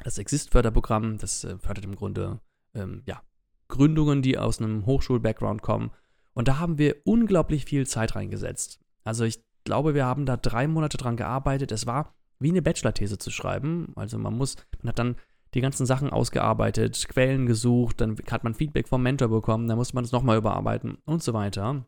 [0.05, 2.40] das Exist-Förderprogramm, das äh, fördert im Grunde
[2.75, 3.23] ähm, ja,
[3.68, 5.90] Gründungen, die aus einem Hochschul-Background kommen.
[6.35, 8.81] Und da haben wir unglaublich viel Zeit reingesetzt.
[9.05, 11.73] Also ich glaube, wir haben da drei Monate dran gearbeitet.
[11.73, 13.92] Es war wie eine Bachelor-These zu schreiben.
[13.96, 15.16] Also man muss, man hat dann
[15.55, 19.92] die ganzen Sachen ausgearbeitet, Quellen gesucht, dann hat man Feedback vom Mentor bekommen, dann muss
[19.92, 21.85] man es nochmal überarbeiten und so weiter.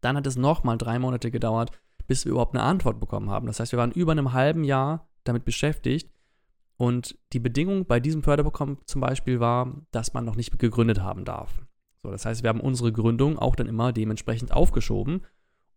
[0.00, 1.70] Dann hat es nochmal drei Monate gedauert,
[2.06, 3.46] bis wir überhaupt eine Antwort bekommen haben.
[3.46, 6.10] Das heißt, wir waren über einem halben Jahr damit beschäftigt.
[6.76, 11.24] Und die Bedingung bei diesem Förderprogramm zum Beispiel war, dass man noch nicht gegründet haben
[11.24, 11.60] darf.
[11.96, 15.22] So, das heißt, wir haben unsere Gründung auch dann immer dementsprechend aufgeschoben.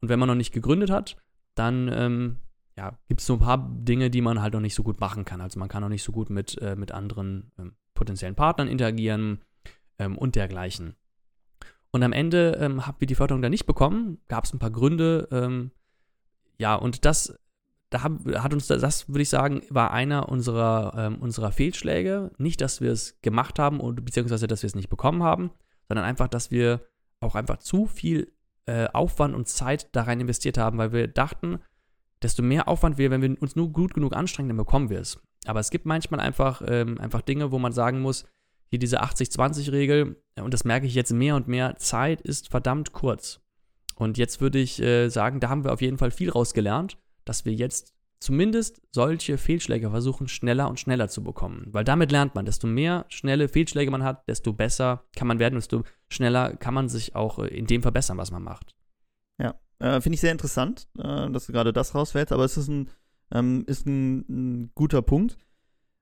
[0.02, 1.16] Und wenn man noch nicht gegründet hat,
[1.56, 2.38] dann ähm,
[2.78, 5.26] ja, gibt es so ein paar Dinge, die man halt noch nicht so gut machen
[5.26, 5.42] kann.
[5.42, 9.42] Also man kann noch nicht so gut mit, äh, mit anderen ähm, potenziellen Partnern interagieren
[10.00, 10.96] ähm, und dergleichen.
[11.92, 14.72] Und am Ende ähm, haben wir die Förderung dann nicht bekommen, gab es ein paar
[14.72, 15.28] Gründe.
[15.32, 15.72] Ähm,
[16.58, 17.38] ja, und das,
[17.90, 22.32] da hat uns, das würde ich sagen, war einer unserer, ähm, unserer Fehlschläge.
[22.38, 25.52] Nicht, dass wir es gemacht haben, oder, beziehungsweise dass wir es nicht bekommen haben,
[25.90, 26.88] sondern einfach, dass wir
[27.20, 28.32] auch einfach zu viel
[28.72, 31.60] äh, Aufwand und Zeit da rein investiert haben, weil wir dachten,
[32.22, 35.20] desto mehr Aufwand wir, wenn wir uns nur gut genug anstrengen, dann bekommen wir es.
[35.46, 38.26] Aber es gibt manchmal einfach, ähm, einfach Dinge, wo man sagen muss,
[38.68, 42.94] hier diese 80-20-Regel, äh, und das merke ich jetzt mehr und mehr, Zeit ist verdammt
[42.94, 43.42] kurz.
[43.96, 47.44] Und jetzt würde ich äh, sagen, da haben wir auf jeden Fall viel rausgelernt, dass
[47.44, 51.68] wir jetzt zumindest solche Fehlschläge versuchen, schneller und schneller zu bekommen.
[51.72, 55.56] Weil damit lernt man, desto mehr schnelle Fehlschläge man hat, desto besser kann man werden,
[55.56, 58.76] desto schneller kann man sich auch äh, in dem verbessern, was man macht.
[59.40, 62.68] Ja, äh, Finde ich sehr interessant, äh, dass du gerade das rausfällst, aber es ist
[62.68, 62.90] ein,
[63.34, 65.38] ähm, ist ein, ein, guter Punkt.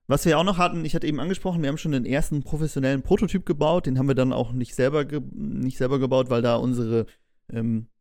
[0.06, 3.02] Was wir auch noch hatten, ich hatte eben angesprochen, wir haben schon den ersten professionellen
[3.02, 7.06] Prototyp gebaut, den haben wir dann auch nicht selber, nicht selber gebaut, weil da unsere
[7.50, 7.99] ähm, äh,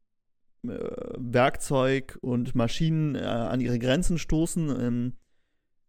[0.63, 4.69] Werkzeug und Maschinen äh, an ihre Grenzen stoßen.
[4.69, 5.13] Ähm,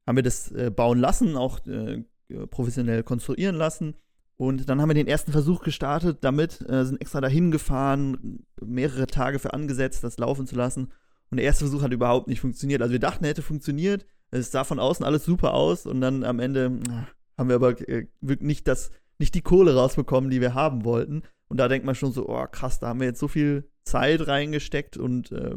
[0.06, 2.02] haben wir das äh, bauen lassen, auch äh,
[2.50, 3.94] professionell konstruieren lassen.
[4.37, 9.06] Und dann haben wir den ersten Versuch gestartet damit, äh, sind extra dahin gefahren, mehrere
[9.06, 10.92] Tage für angesetzt, das laufen zu lassen.
[11.30, 12.80] Und der erste Versuch hat überhaupt nicht funktioniert.
[12.80, 14.06] Also wir dachten, er hätte funktioniert.
[14.30, 17.06] Es sah von außen alles super aus und dann am Ende na,
[17.37, 21.22] haben wir aber äh, nicht, das, nicht die Kohle rausbekommen, die wir haben wollten.
[21.50, 24.26] Und da denkt man schon so, oh krass, da haben wir jetzt so viel Zeit
[24.28, 25.56] reingesteckt und äh,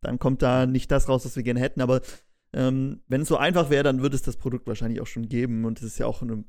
[0.00, 1.80] dann kommt da nicht das raus, was wir gerne hätten.
[1.80, 2.00] Aber
[2.52, 5.64] ähm, wenn es so einfach wäre, dann würde es das Produkt wahrscheinlich auch schon geben.
[5.64, 6.44] Und es ist ja auch eine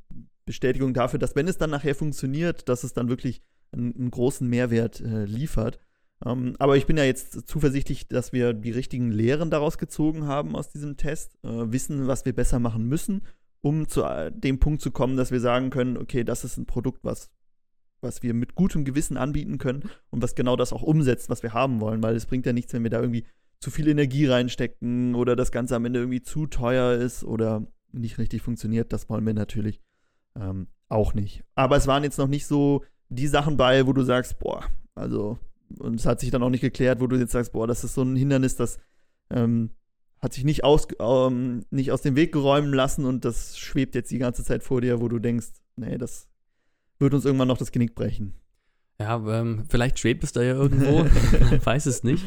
[0.45, 4.47] Bestätigung dafür, dass wenn es dann nachher funktioniert, dass es dann wirklich einen, einen großen
[4.47, 5.79] Mehrwert äh, liefert.
[6.23, 10.55] Ähm, aber ich bin ja jetzt zuversichtlich, dass wir die richtigen Lehren daraus gezogen haben
[10.55, 13.23] aus diesem Test, äh, wissen, was wir besser machen müssen,
[13.62, 16.67] um zu äh, dem Punkt zu kommen, dass wir sagen können, okay, das ist ein
[16.67, 17.31] Produkt, was
[18.01, 21.53] was wir mit gutem Gewissen anbieten können und was genau das auch umsetzt, was wir
[21.53, 23.25] haben wollen, weil es bringt ja nichts, wenn wir da irgendwie
[23.59, 28.17] zu viel Energie reinstecken oder das Ganze am Ende irgendwie zu teuer ist oder nicht
[28.17, 28.91] richtig funktioniert.
[28.91, 29.81] Das wollen wir natürlich
[30.35, 31.43] ähm, auch nicht.
[31.55, 34.63] Aber es waren jetzt noch nicht so die Sachen bei, wo du sagst, boah,
[34.95, 35.37] also,
[35.79, 37.93] und es hat sich dann auch nicht geklärt, wo du jetzt sagst, boah, das ist
[37.93, 38.79] so ein Hindernis, das
[39.29, 39.71] ähm,
[40.19, 44.11] hat sich nicht aus, ähm, nicht aus dem Weg geräumen lassen und das schwebt jetzt
[44.11, 46.30] die ganze Zeit vor dir, wo du denkst, nee, das
[47.01, 48.35] wird uns irgendwann noch das Genick brechen.
[48.99, 51.03] Ja, ähm, vielleicht schwebt es da ja irgendwo,
[51.39, 52.23] man weiß es nicht.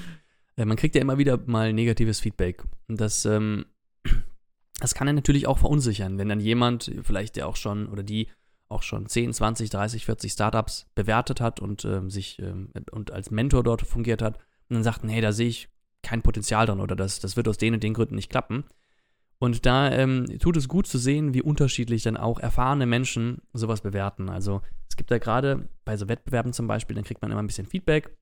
[0.57, 2.65] Äh, man kriegt ja immer wieder mal negatives Feedback.
[2.89, 3.67] Und das, ähm,
[4.81, 8.29] das kann ja natürlich auch verunsichern, wenn dann jemand, vielleicht der auch schon oder die
[8.69, 13.31] auch schon 10, 20, 30, 40 Startups bewertet hat und ähm, sich ähm, und als
[13.31, 15.69] Mentor dort fungiert hat und dann sagt, nee, da sehe ich
[16.03, 18.65] kein Potenzial drin oder das, das wird aus den und den Gründen nicht klappen.
[19.39, 23.83] Und da ähm, tut es gut zu sehen, wie unterschiedlich dann auch erfahrene Menschen sowas
[23.83, 24.29] bewerten.
[24.29, 27.47] Also es gibt da gerade bei so Wettbewerben zum Beispiel, dann kriegt man immer ein
[27.47, 28.17] bisschen Feedback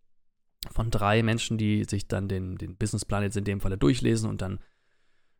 [0.71, 4.43] von drei Menschen, die sich dann den, den Businessplan jetzt in dem Falle durchlesen und
[4.43, 4.61] dann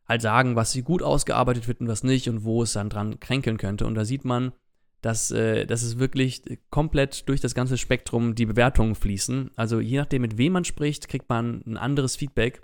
[0.07, 3.19] halt sagen, was sie gut ausgearbeitet wird und was nicht und wo es dann dran
[3.19, 3.85] kränkeln könnte.
[3.85, 4.51] Und da sieht man,
[5.01, 9.51] dass, äh, dass es wirklich komplett durch das ganze Spektrum die Bewertungen fließen.
[9.55, 12.61] Also je nachdem, mit wem man spricht, kriegt man ein anderes Feedback.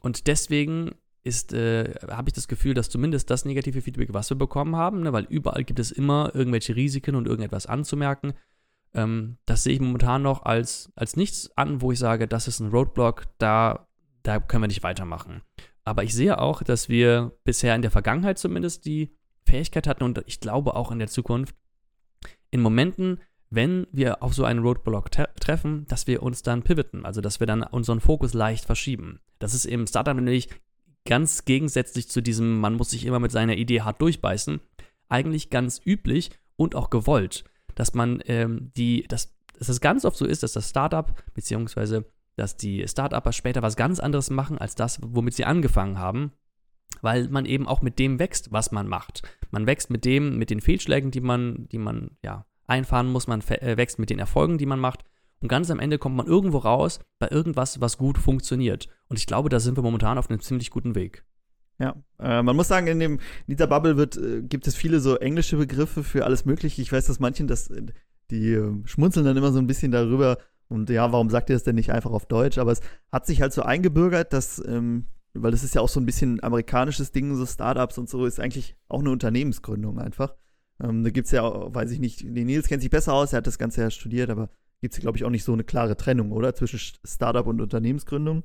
[0.00, 0.92] Und deswegen
[1.24, 5.02] ist, äh, habe ich das Gefühl, dass zumindest das negative Feedback, was wir bekommen haben,
[5.02, 8.34] ne, weil überall gibt es immer irgendwelche Risiken und irgendetwas anzumerken.
[8.94, 12.60] Ähm, das sehe ich momentan noch als, als nichts an, wo ich sage, das ist
[12.60, 13.86] ein Roadblock, da,
[14.22, 15.42] da können wir nicht weitermachen.
[15.84, 20.22] Aber ich sehe auch, dass wir bisher in der Vergangenheit zumindest die Fähigkeit hatten und
[20.26, 21.54] ich glaube auch in der Zukunft,
[22.50, 27.20] in Momenten, wenn wir auf so einen Roadblock treffen, dass wir uns dann pivoten, also
[27.20, 29.20] dass wir dann unseren Fokus leicht verschieben.
[29.38, 30.48] Das ist im Startup nämlich
[31.04, 34.60] ganz gegensätzlich zu diesem, man muss sich immer mit seiner Idee hart durchbeißen,
[35.08, 40.16] eigentlich ganz üblich und auch gewollt, dass man ähm, die, dass, dass es ganz oft
[40.16, 42.04] so ist, dass das Startup, beziehungsweise
[42.36, 46.32] dass die Startupper später was ganz anderes machen als das, womit sie angefangen haben,
[47.02, 49.22] weil man eben auch mit dem wächst, was man macht.
[49.50, 53.42] Man wächst mit dem, mit den Fehlschlägen, die man, die man ja einfahren muss, man
[53.42, 55.04] äh, wächst mit den Erfolgen, die man macht
[55.42, 58.88] und ganz am Ende kommt man irgendwo raus bei irgendwas, was gut funktioniert.
[59.08, 61.24] Und ich glaube, da sind wir momentan auf einem ziemlich guten Weg.
[61.80, 65.00] Ja, äh, man muss sagen, in, dem, in dieser Bubble wird, äh, gibt es viele
[65.00, 66.80] so englische Begriffe für alles Mögliche.
[66.80, 67.86] Ich weiß, dass manchen das, äh,
[68.30, 70.38] die äh, schmunzeln dann immer so ein bisschen darüber.
[70.68, 72.58] Und ja, warum sagt ihr das denn nicht einfach auf Deutsch?
[72.58, 75.98] Aber es hat sich halt so eingebürgert, dass, ähm, weil das ist ja auch so
[75.98, 80.36] ein bisschen amerikanisches Ding, so Startups und so, ist eigentlich auch eine Unternehmensgründung einfach.
[80.80, 81.42] Ähm, da gibt es ja,
[81.74, 84.50] weiß ich nicht, Nils kennt sich besser aus, er hat das Ganze ja studiert, aber
[84.82, 86.54] gibt es, glaube ich, auch nicht so eine klare Trennung, oder?
[86.54, 88.42] Zwischen Startup und Unternehmensgründung.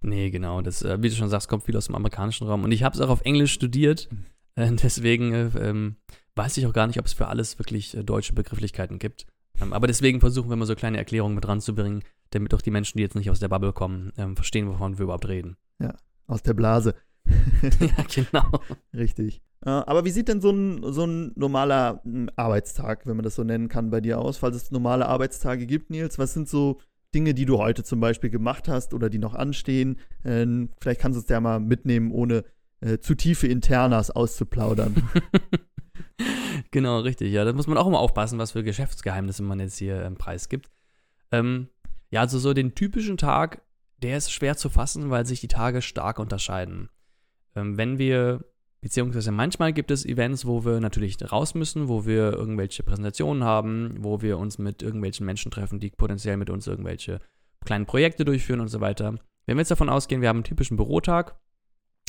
[0.00, 0.62] Nee, genau.
[0.62, 2.64] Das, äh, wie du schon sagst, kommt viel aus dem amerikanischen Raum.
[2.64, 4.08] Und ich habe es auch auf Englisch studiert.
[4.54, 5.96] Äh, deswegen äh, ähm,
[6.36, 9.26] weiß ich auch gar nicht, ob es für alles wirklich deutsche Begrifflichkeiten gibt.
[9.60, 12.98] Ähm, aber deswegen versuchen wir immer so kleine Erklärungen mit ranzubringen, damit auch die Menschen,
[12.98, 15.56] die jetzt nicht aus der Bubble kommen, ähm, verstehen, wovon wir überhaupt reden.
[15.80, 16.94] Ja, aus der Blase.
[17.26, 18.60] ja, genau.
[18.94, 19.42] Richtig.
[19.62, 23.44] Aber wie sieht denn so ein, so ein normaler hm, Arbeitstag, wenn man das so
[23.44, 24.38] nennen kann, bei dir aus?
[24.38, 26.80] Falls es normale Arbeitstage gibt, Nils, was sind so
[27.14, 29.98] Dinge, die du heute zum Beispiel gemacht hast oder die noch anstehen?
[30.24, 32.44] Ähm, vielleicht kannst du es ja mal mitnehmen, ohne
[32.80, 34.96] äh, zu tiefe Internas auszuplaudern.
[36.70, 37.30] genau, richtig.
[37.32, 40.48] Ja, da muss man auch immer aufpassen, was für Geschäftsgeheimnisse man jetzt hier im Preis
[40.48, 40.70] gibt.
[41.32, 41.68] Ähm,
[42.10, 43.62] ja, also so den typischen Tag,
[43.98, 46.88] der ist schwer zu fassen, weil sich die Tage stark unterscheiden.
[47.54, 48.44] Ähm, wenn wir
[48.80, 53.96] Beziehungsweise manchmal gibt es Events, wo wir natürlich raus müssen, wo wir irgendwelche Präsentationen haben,
[53.98, 57.20] wo wir uns mit irgendwelchen Menschen treffen, die potenziell mit uns irgendwelche
[57.64, 59.18] kleinen Projekte durchführen und so weiter.
[59.44, 61.38] Wenn wir jetzt davon ausgehen, wir haben einen typischen Bürotag,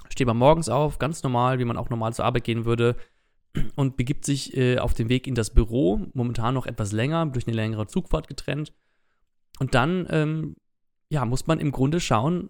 [0.10, 2.96] steht man morgens auf, ganz normal, wie man auch normal zur Arbeit gehen würde,
[3.76, 7.48] und begibt sich äh, auf den Weg in das Büro, momentan noch etwas länger, durch
[7.48, 8.74] eine längere Zugfahrt getrennt.
[9.60, 10.56] Und dann, ähm,
[11.10, 12.50] ja, muss man im Grunde schauen,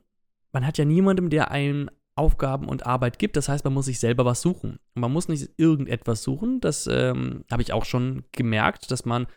[0.51, 3.35] man hat ja niemandem, der einem Aufgaben und Arbeit gibt.
[3.37, 4.79] Das heißt, man muss sich selber was suchen.
[4.95, 6.59] Man muss nicht irgendetwas suchen.
[6.59, 9.27] Das ähm, habe ich auch schon gemerkt, dass man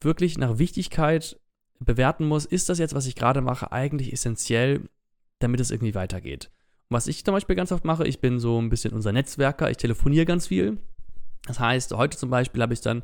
[0.00, 1.38] wirklich nach Wichtigkeit
[1.80, 4.88] bewerten muss, ist das jetzt, was ich gerade mache, eigentlich essentiell,
[5.38, 6.50] damit es irgendwie weitergeht.
[6.88, 9.70] Und was ich zum Beispiel ganz oft mache, ich bin so ein bisschen unser Netzwerker,
[9.70, 10.78] ich telefoniere ganz viel.
[11.46, 13.02] Das heißt, heute zum Beispiel habe ich dann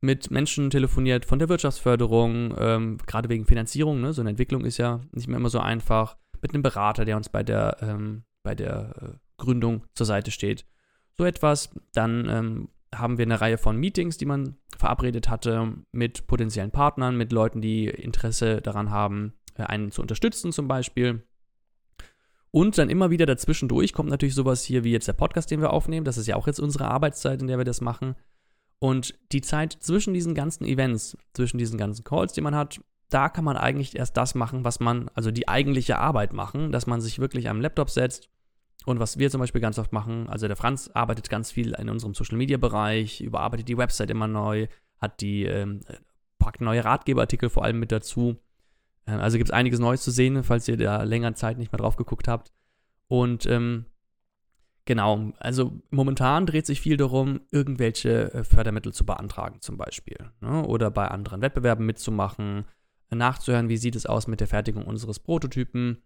[0.00, 4.00] mit Menschen telefoniert von der Wirtschaftsförderung, ähm, gerade wegen Finanzierung.
[4.00, 4.12] Ne?
[4.12, 6.16] So eine Entwicklung ist ja nicht mehr immer so einfach.
[6.42, 10.64] Mit einem Berater, der uns bei der, ähm, bei der äh, Gründung zur Seite steht.
[11.18, 11.70] So etwas.
[11.92, 17.16] Dann ähm, haben wir eine Reihe von Meetings, die man verabredet hatte mit potenziellen Partnern,
[17.16, 21.26] mit Leuten, die Interesse daran haben, äh, einen zu unterstützen zum Beispiel.
[22.52, 25.72] Und dann immer wieder dazwischendurch kommt natürlich sowas hier wie jetzt der Podcast, den wir
[25.72, 26.04] aufnehmen.
[26.04, 28.14] Das ist ja auch jetzt unsere Arbeitszeit, in der wir das machen.
[28.78, 33.28] Und die Zeit zwischen diesen ganzen Events, zwischen diesen ganzen Calls, die man hat, da
[33.28, 37.00] kann man eigentlich erst das machen, was man, also die eigentliche Arbeit machen, dass man
[37.00, 38.28] sich wirklich am Laptop setzt.
[38.86, 41.90] Und was wir zum Beispiel ganz oft machen, also der Franz arbeitet ganz viel in
[41.90, 44.68] unserem Social Media Bereich, überarbeitet die Website immer neu,
[44.98, 45.80] hat die, ähm,
[46.38, 48.36] packt neue Ratgeberartikel vor allem mit dazu.
[49.04, 51.80] Äh, also gibt es einiges Neues zu sehen, falls ihr da länger Zeit nicht mehr
[51.80, 52.52] drauf geguckt habt.
[53.08, 53.86] Und ähm,
[54.86, 60.30] Genau, also momentan dreht sich viel darum, irgendwelche äh, Fördermittel zu beantragen zum Beispiel.
[60.40, 60.64] Ne?
[60.64, 62.66] Oder bei anderen Wettbewerben mitzumachen,
[63.10, 66.04] nachzuhören, wie sieht es aus mit der Fertigung unseres Prototypen.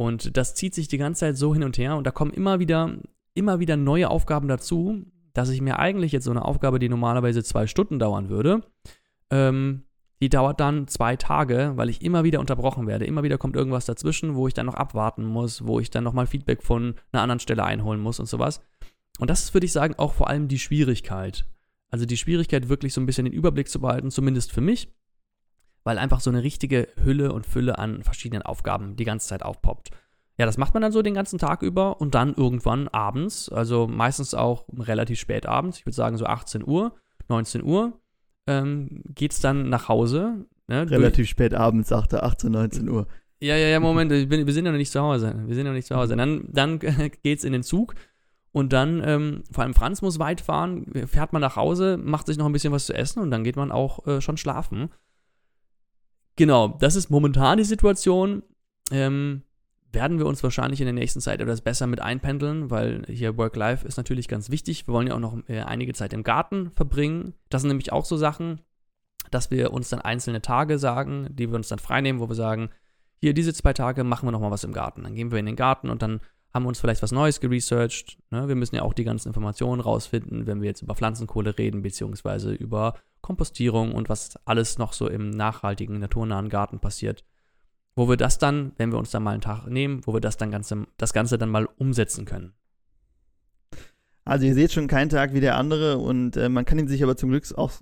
[0.00, 2.58] Und das zieht sich die ganze Zeit so hin und her und da kommen immer
[2.58, 2.96] wieder,
[3.34, 7.44] immer wieder neue Aufgaben dazu, dass ich mir eigentlich jetzt so eine Aufgabe, die normalerweise
[7.44, 8.62] zwei Stunden dauern würde,
[9.28, 9.82] ähm,
[10.22, 13.04] die dauert dann zwei Tage, weil ich immer wieder unterbrochen werde.
[13.04, 16.26] Immer wieder kommt irgendwas dazwischen, wo ich dann noch abwarten muss, wo ich dann nochmal
[16.26, 18.62] Feedback von einer anderen Stelle einholen muss und sowas.
[19.18, 21.44] Und das ist, würde ich sagen, auch vor allem die Schwierigkeit.
[21.90, 24.88] Also die Schwierigkeit, wirklich so ein bisschen den Überblick zu behalten, zumindest für mich,
[25.84, 29.90] weil einfach so eine richtige Hülle und Fülle an verschiedenen Aufgaben die ganze Zeit aufpoppt.
[30.38, 33.86] Ja, das macht man dann so den ganzen Tag über und dann irgendwann abends, also
[33.86, 36.94] meistens auch relativ spät abends, ich würde sagen so 18 Uhr,
[37.28, 37.92] 19 Uhr,
[38.46, 40.46] ähm, geht es dann nach Hause.
[40.66, 43.06] Ne, Relativ spät abends, sagte 18, 19 Uhr.
[43.40, 45.34] Ja, ja, ja, Moment, bin, wir sind ja noch nicht zu Hause.
[45.46, 46.16] Wir sind ja noch nicht zu Hause.
[46.16, 46.78] Dann, dann
[47.22, 47.94] geht's in den Zug
[48.52, 52.36] und dann, ähm, vor allem Franz muss weit fahren, fährt man nach Hause, macht sich
[52.36, 54.90] noch ein bisschen was zu essen und dann geht man auch äh, schon schlafen.
[56.36, 58.42] Genau, das ist momentan die Situation.
[58.90, 59.42] Ähm,
[59.92, 63.86] werden wir uns wahrscheinlich in der nächsten Zeit etwas besser mit einpendeln, weil hier Work-Life
[63.86, 64.86] ist natürlich ganz wichtig.
[64.86, 67.34] Wir wollen ja auch noch äh, einige Zeit im Garten verbringen.
[67.48, 68.60] Das sind nämlich auch so Sachen,
[69.30, 72.70] dass wir uns dann einzelne Tage sagen, die wir uns dann freinehmen, wo wir sagen,
[73.20, 75.02] hier diese zwei Tage machen wir nochmal was im Garten.
[75.02, 76.20] Dann gehen wir in den Garten und dann
[76.52, 78.18] haben uns vielleicht was Neues geresearched.
[78.30, 78.48] Ne?
[78.48, 82.52] Wir müssen ja auch die ganzen Informationen rausfinden, wenn wir jetzt über Pflanzenkohle reden, beziehungsweise
[82.52, 87.24] über Kompostierung und was alles noch so im nachhaltigen, naturnahen Garten passiert
[87.96, 90.36] wo wir das dann, wenn wir uns dann mal einen Tag nehmen, wo wir das
[90.36, 92.54] dann ganze, das Ganze dann mal umsetzen können.
[94.24, 97.02] Also ihr seht schon keinen Tag wie der andere und äh, man kann ihn sich
[97.02, 97.72] aber zum Glück auch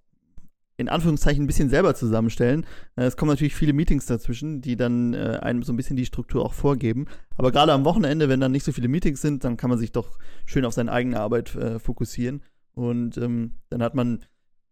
[0.79, 2.65] in Anführungszeichen ein bisschen selber zusammenstellen.
[2.97, 6.07] Äh, es kommen natürlich viele Meetings dazwischen, die dann äh, einem so ein bisschen die
[6.07, 7.07] Struktur auch vorgeben.
[7.37, 9.93] Aber gerade am Wochenende, wenn dann nicht so viele Meetings sind, dann kann man sich
[9.93, 12.43] doch schön auf seine eigene Arbeit äh, fokussieren.
[12.75, 14.21] Und ähm, dann hat man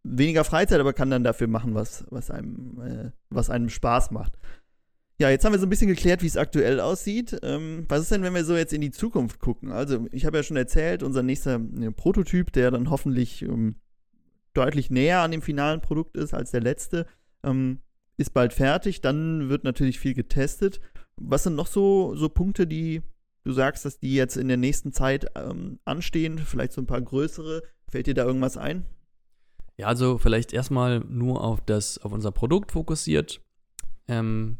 [0.05, 4.39] weniger Freizeit, aber kann dann dafür machen, was, was, einem, äh, was einem Spaß macht.
[5.19, 7.37] Ja, jetzt haben wir so ein bisschen geklärt, wie es aktuell aussieht.
[7.43, 9.73] Ähm, was ist denn, wenn wir so jetzt in die Zukunft gucken?
[9.73, 13.77] Also, ich habe ja schon erzählt, unser nächster äh, Prototyp, der dann hoffentlich ähm,
[14.57, 17.07] deutlich näher an dem finalen Produkt ist als der letzte,
[17.45, 17.81] ähm,
[18.17, 19.01] ist bald fertig.
[19.01, 20.81] Dann wird natürlich viel getestet.
[21.17, 23.03] Was sind noch so, so Punkte, die
[23.45, 26.39] du sagst, dass die jetzt in der nächsten Zeit ähm, anstehen?
[26.39, 27.63] Vielleicht so ein paar größere.
[27.89, 28.85] Fällt dir da irgendwas ein?
[29.77, 33.43] Ja, also vielleicht erstmal nur auf das, auf unser Produkt fokussiert.
[34.09, 34.59] Ähm,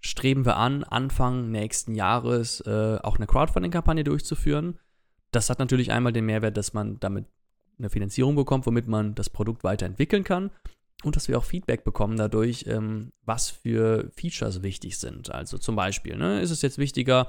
[0.00, 4.78] streben wir an, Anfang nächsten Jahres äh, auch eine Crowdfunding-Kampagne durchzuführen.
[5.30, 7.26] Das hat natürlich einmal den Mehrwert, dass man damit
[7.82, 10.50] eine Finanzierung bekommt, womit man das Produkt weiterentwickeln kann
[11.04, 15.30] und dass wir auch Feedback bekommen dadurch, ähm, was für Features wichtig sind.
[15.30, 17.28] Also zum Beispiel, ne, ist es jetzt wichtiger,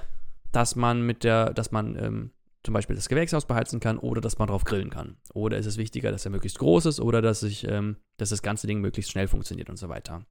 [0.51, 2.31] dass man mit der, dass man ähm,
[2.63, 5.17] zum Beispiel das Gewächshaus beheizen kann oder dass man drauf grillen kann.
[5.33, 8.41] Oder ist es wichtiger, dass er möglichst groß ist oder dass ich, ähm, dass das
[8.41, 10.25] ganze Ding möglichst schnell funktioniert und so weiter.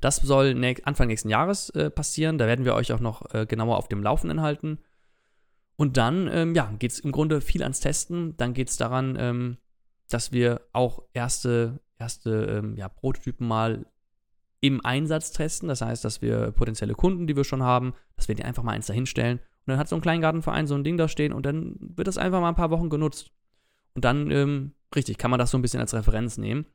[0.00, 2.38] Das soll Anfang nächsten Jahres äh, passieren.
[2.38, 4.78] Da werden wir euch auch noch äh, genauer auf dem Laufenden halten.
[5.78, 8.36] Und dann, ähm, ja, geht es im Grunde viel ans Testen.
[8.36, 9.58] Dann geht es daran, ähm,
[10.10, 13.86] dass wir auch erste, erste ähm, ja, Prototypen mal
[14.60, 15.68] im Einsatz testen.
[15.68, 18.72] Das heißt, dass wir potenzielle Kunden, die wir schon haben, dass wir die einfach mal
[18.72, 19.38] eins dahinstellen.
[19.38, 22.18] Und dann hat so ein Kleingartenverein so ein Ding da stehen und dann wird das
[22.18, 23.30] einfach mal ein paar Wochen genutzt.
[23.94, 26.66] Und dann, ähm, richtig, kann man das so ein bisschen als Referenz nehmen.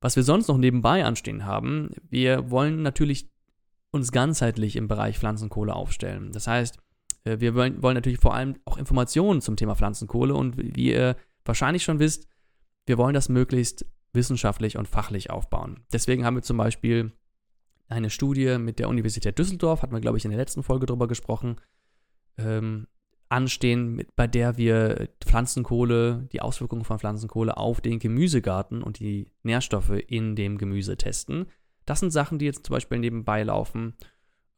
[0.00, 3.28] Was wir sonst noch nebenbei anstehen haben, wir wollen natürlich
[3.90, 6.32] uns ganzheitlich im Bereich Pflanzenkohle aufstellen.
[6.32, 6.78] Das heißt,
[7.24, 11.82] wir wollen, wollen natürlich vor allem auch Informationen zum Thema Pflanzenkohle und wie ihr wahrscheinlich
[11.82, 12.28] schon wisst,
[12.86, 15.84] wir wollen das möglichst wissenschaftlich und fachlich aufbauen.
[15.92, 17.12] Deswegen haben wir zum Beispiel
[17.88, 21.08] eine Studie mit der Universität Düsseldorf, hatten wir, glaube ich, in der letzten Folge drüber
[21.08, 21.56] gesprochen,
[22.38, 22.86] ähm,
[23.28, 29.32] anstehen, mit, bei der wir Pflanzenkohle, die Auswirkungen von Pflanzenkohle auf den Gemüsegarten und die
[29.42, 31.46] Nährstoffe in dem Gemüse testen.
[31.86, 33.94] Das sind Sachen, die jetzt zum Beispiel nebenbei laufen.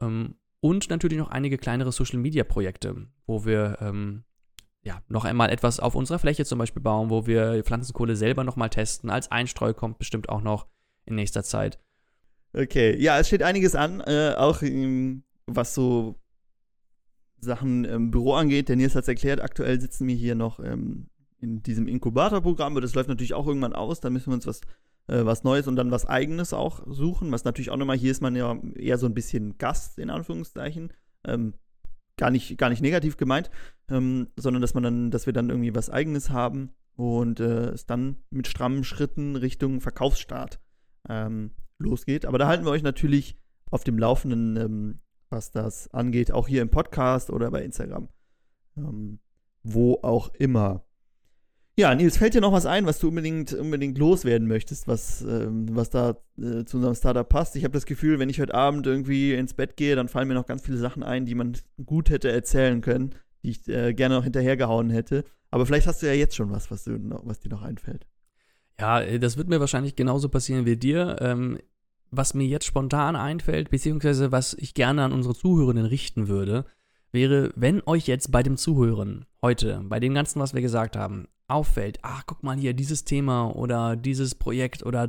[0.00, 4.22] Ähm, und natürlich noch einige kleinere Social-Media-Projekte, wo wir ähm,
[4.82, 8.70] ja, noch einmal etwas auf unserer Fläche zum Beispiel bauen, wo wir Pflanzenkohle selber nochmal
[8.70, 9.10] testen.
[9.10, 10.68] Als Einstreu kommt bestimmt auch noch
[11.04, 11.80] in nächster Zeit.
[12.52, 16.14] Okay, ja, es steht einiges an, äh, auch ähm, was so
[17.38, 18.68] Sachen im Büro angeht.
[18.68, 21.08] Der Nils hat es erklärt, aktuell sitzen wir hier noch ähm,
[21.40, 23.98] in diesem Inkubatorprogramm, aber das läuft natürlich auch irgendwann aus.
[23.98, 24.60] Da müssen wir uns was,
[25.08, 27.32] äh, was Neues und dann was Eigenes auch suchen.
[27.32, 30.92] Was natürlich auch nochmal, hier ist man ja eher so ein bisschen Gast, in Anführungszeichen.
[31.24, 31.54] Ähm,
[32.16, 33.50] gar nicht, gar nicht negativ gemeint,
[33.90, 37.86] ähm, sondern dass man dann, dass wir dann irgendwie was Eigenes haben und äh, es
[37.86, 40.60] dann mit strammen Schritten Richtung Verkaufsstart
[41.08, 42.26] ähm, losgeht.
[42.26, 43.38] Aber da halten wir euch natürlich
[43.70, 45.00] auf dem Laufenden, ähm,
[45.30, 48.08] was das angeht, auch hier im Podcast oder bei Instagram.
[48.76, 49.18] Ähm,
[49.62, 50.84] wo auch immer.
[51.74, 55.74] Ja, Nils, fällt dir noch was ein, was du unbedingt, unbedingt loswerden möchtest, was, ähm,
[55.74, 57.56] was da äh, zu unserem Startup passt?
[57.56, 60.34] Ich habe das Gefühl, wenn ich heute Abend irgendwie ins Bett gehe, dann fallen mir
[60.34, 61.56] noch ganz viele Sachen ein, die man
[61.86, 65.24] gut hätte erzählen können, die ich äh, gerne noch hinterhergehauen hätte.
[65.50, 68.06] Aber vielleicht hast du ja jetzt schon was, was, du was dir noch einfällt.
[68.78, 71.16] Ja, äh, das wird mir wahrscheinlich genauso passieren wie dir.
[71.20, 71.58] Ähm,
[72.10, 76.66] was mir jetzt spontan einfällt, beziehungsweise was ich gerne an unsere Zuhörenden richten würde,
[77.12, 81.28] wäre, wenn euch jetzt bei dem Zuhören heute, bei dem Ganzen, was wir gesagt haben,
[81.48, 85.08] auffällt, ach, guck mal hier, dieses Thema oder dieses Projekt oder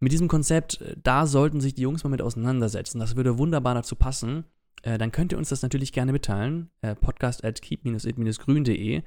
[0.00, 2.98] mit diesem Konzept, äh, da sollten sich die Jungs mal mit auseinandersetzen.
[2.98, 4.44] Das würde wunderbar dazu passen.
[4.82, 6.70] Äh, dann könnt ihr uns das natürlich gerne mitteilen.
[6.80, 9.02] Äh, podcast at keep-it-grün.de.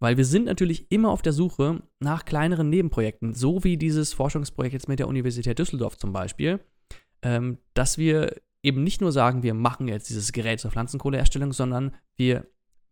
[0.00, 4.72] Weil wir sind natürlich immer auf der Suche nach kleineren Nebenprojekten, so wie dieses Forschungsprojekt
[4.72, 6.58] jetzt mit der Universität Düsseldorf zum Beispiel,
[7.22, 11.94] ähm, dass wir eben nicht nur sagen, wir machen jetzt dieses Gerät zur Pflanzenkohleherstellung, sondern
[12.16, 12.46] wir,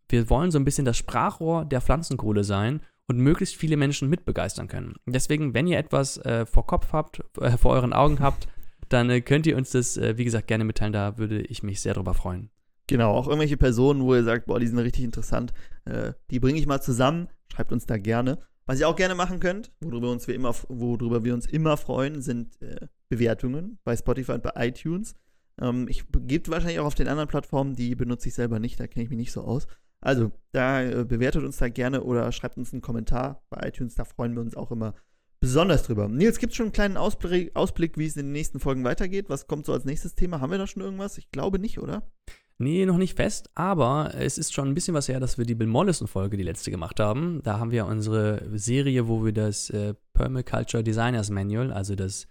[0.09, 4.69] wir wollen so ein bisschen das Sprachrohr der Pflanzenkohle sein und möglichst viele Menschen mitbegeistern
[4.69, 4.95] können.
[5.07, 8.49] Deswegen, wenn ihr etwas äh, vor Kopf habt, äh, vor euren Augen habt,
[8.89, 10.93] dann äh, könnt ihr uns das, äh, wie gesagt, gerne mitteilen.
[10.93, 12.51] Da würde ich mich sehr drüber freuen.
[12.87, 15.53] Genau, auch irgendwelche Personen, wo ihr sagt, boah, die sind richtig interessant,
[15.85, 17.29] äh, die bringe ich mal zusammen.
[17.53, 18.39] Schreibt uns da gerne.
[18.67, 22.23] Was ihr auch gerne machen könnt, worüber, uns wir, immer, worüber wir uns immer freuen,
[22.23, 25.15] sind äh, Bewertungen bei Spotify und bei iTunes.
[25.61, 28.87] Ähm, ich gibt wahrscheinlich auch auf den anderen Plattformen, die benutze ich selber nicht, da
[28.87, 29.67] kenne ich mich nicht so aus.
[30.01, 34.05] Also, da äh, bewertet uns da gerne oder schreibt uns einen Kommentar bei iTunes, da
[34.05, 34.95] freuen wir uns auch immer
[35.41, 36.09] besonders drüber.
[36.09, 39.29] Nils, gibt es schon einen kleinen Ausblick, Ausblick, wie es in den nächsten Folgen weitergeht?
[39.29, 40.41] Was kommt so als nächstes Thema?
[40.41, 41.19] Haben wir da schon irgendwas?
[41.19, 42.03] Ich glaube nicht, oder?
[42.59, 45.55] Nee, noch nicht fest, aber es ist schon ein bisschen was her, dass wir die
[45.55, 47.41] Bill Mollison-Folge, die letzte, gemacht haben.
[47.43, 52.27] Da haben wir unsere Serie, wo wir das äh, Permaculture Designers Manual, also das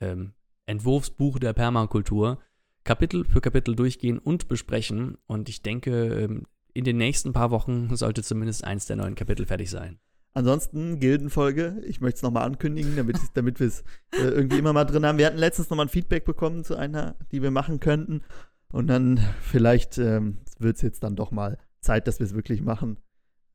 [0.00, 0.32] ähm,
[0.64, 2.38] Entwurfsbuch der Permakultur,
[2.86, 5.18] Kapitel für Kapitel durchgehen und besprechen.
[5.26, 9.44] Und ich denke, ähm, in den nächsten paar Wochen sollte zumindest eins der neuen Kapitel
[9.44, 9.98] fertig sein.
[10.32, 11.82] Ansonsten Gildenfolge.
[11.86, 13.82] Ich möchte es nochmal ankündigen, damit, damit wir es
[14.12, 15.18] äh, irgendwie immer mal drin haben.
[15.18, 18.22] Wir hatten letztens nochmal ein Feedback bekommen zu einer, die wir machen könnten.
[18.70, 22.62] Und dann vielleicht ähm, wird es jetzt dann doch mal Zeit, dass wir es wirklich
[22.62, 22.98] machen.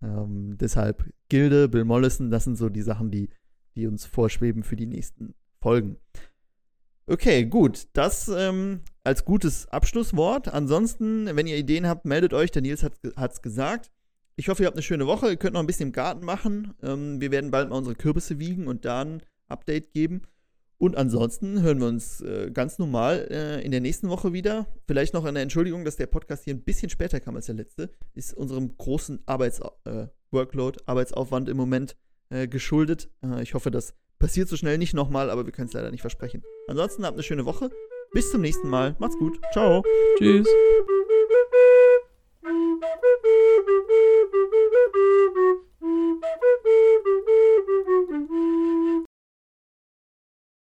[0.01, 3.29] Ähm, deshalb Gilde, Bill Mollison, das sind so die Sachen, die,
[3.75, 5.97] die uns vorschweben für die nächsten Folgen.
[7.05, 7.88] Okay, gut.
[7.93, 10.47] Das ähm, als gutes Abschlusswort.
[10.47, 12.52] Ansonsten, wenn ihr Ideen habt, meldet euch.
[12.52, 13.91] Der Nils hat es gesagt.
[14.36, 15.30] Ich hoffe, ihr habt eine schöne Woche.
[15.30, 16.74] Ihr könnt noch ein bisschen im Garten machen.
[16.82, 20.22] Ähm, wir werden bald mal unsere Kürbisse wiegen und da ein Update geben.
[20.78, 24.66] Und ansonsten hören wir uns äh, ganz normal äh, in der nächsten Woche wieder.
[24.88, 27.91] Vielleicht noch eine Entschuldigung, dass der Podcast hier ein bisschen später kam als der letzte.
[28.16, 31.97] Ist unserem großen Arbeits-Workload, äh, Arbeitsaufwand im Moment
[32.30, 33.12] äh, geschuldet.
[33.24, 36.02] Äh, ich hoffe, das passiert so schnell nicht nochmal, aber wir können es leider nicht
[36.02, 36.41] versprechen.
[36.68, 37.70] Ansonsten habt eine schöne Woche.
[38.14, 38.95] Bis zum nächsten Mal.
[38.99, 39.39] Macht's gut.
[39.53, 39.84] Ciao.
[40.18, 40.47] Tschüss.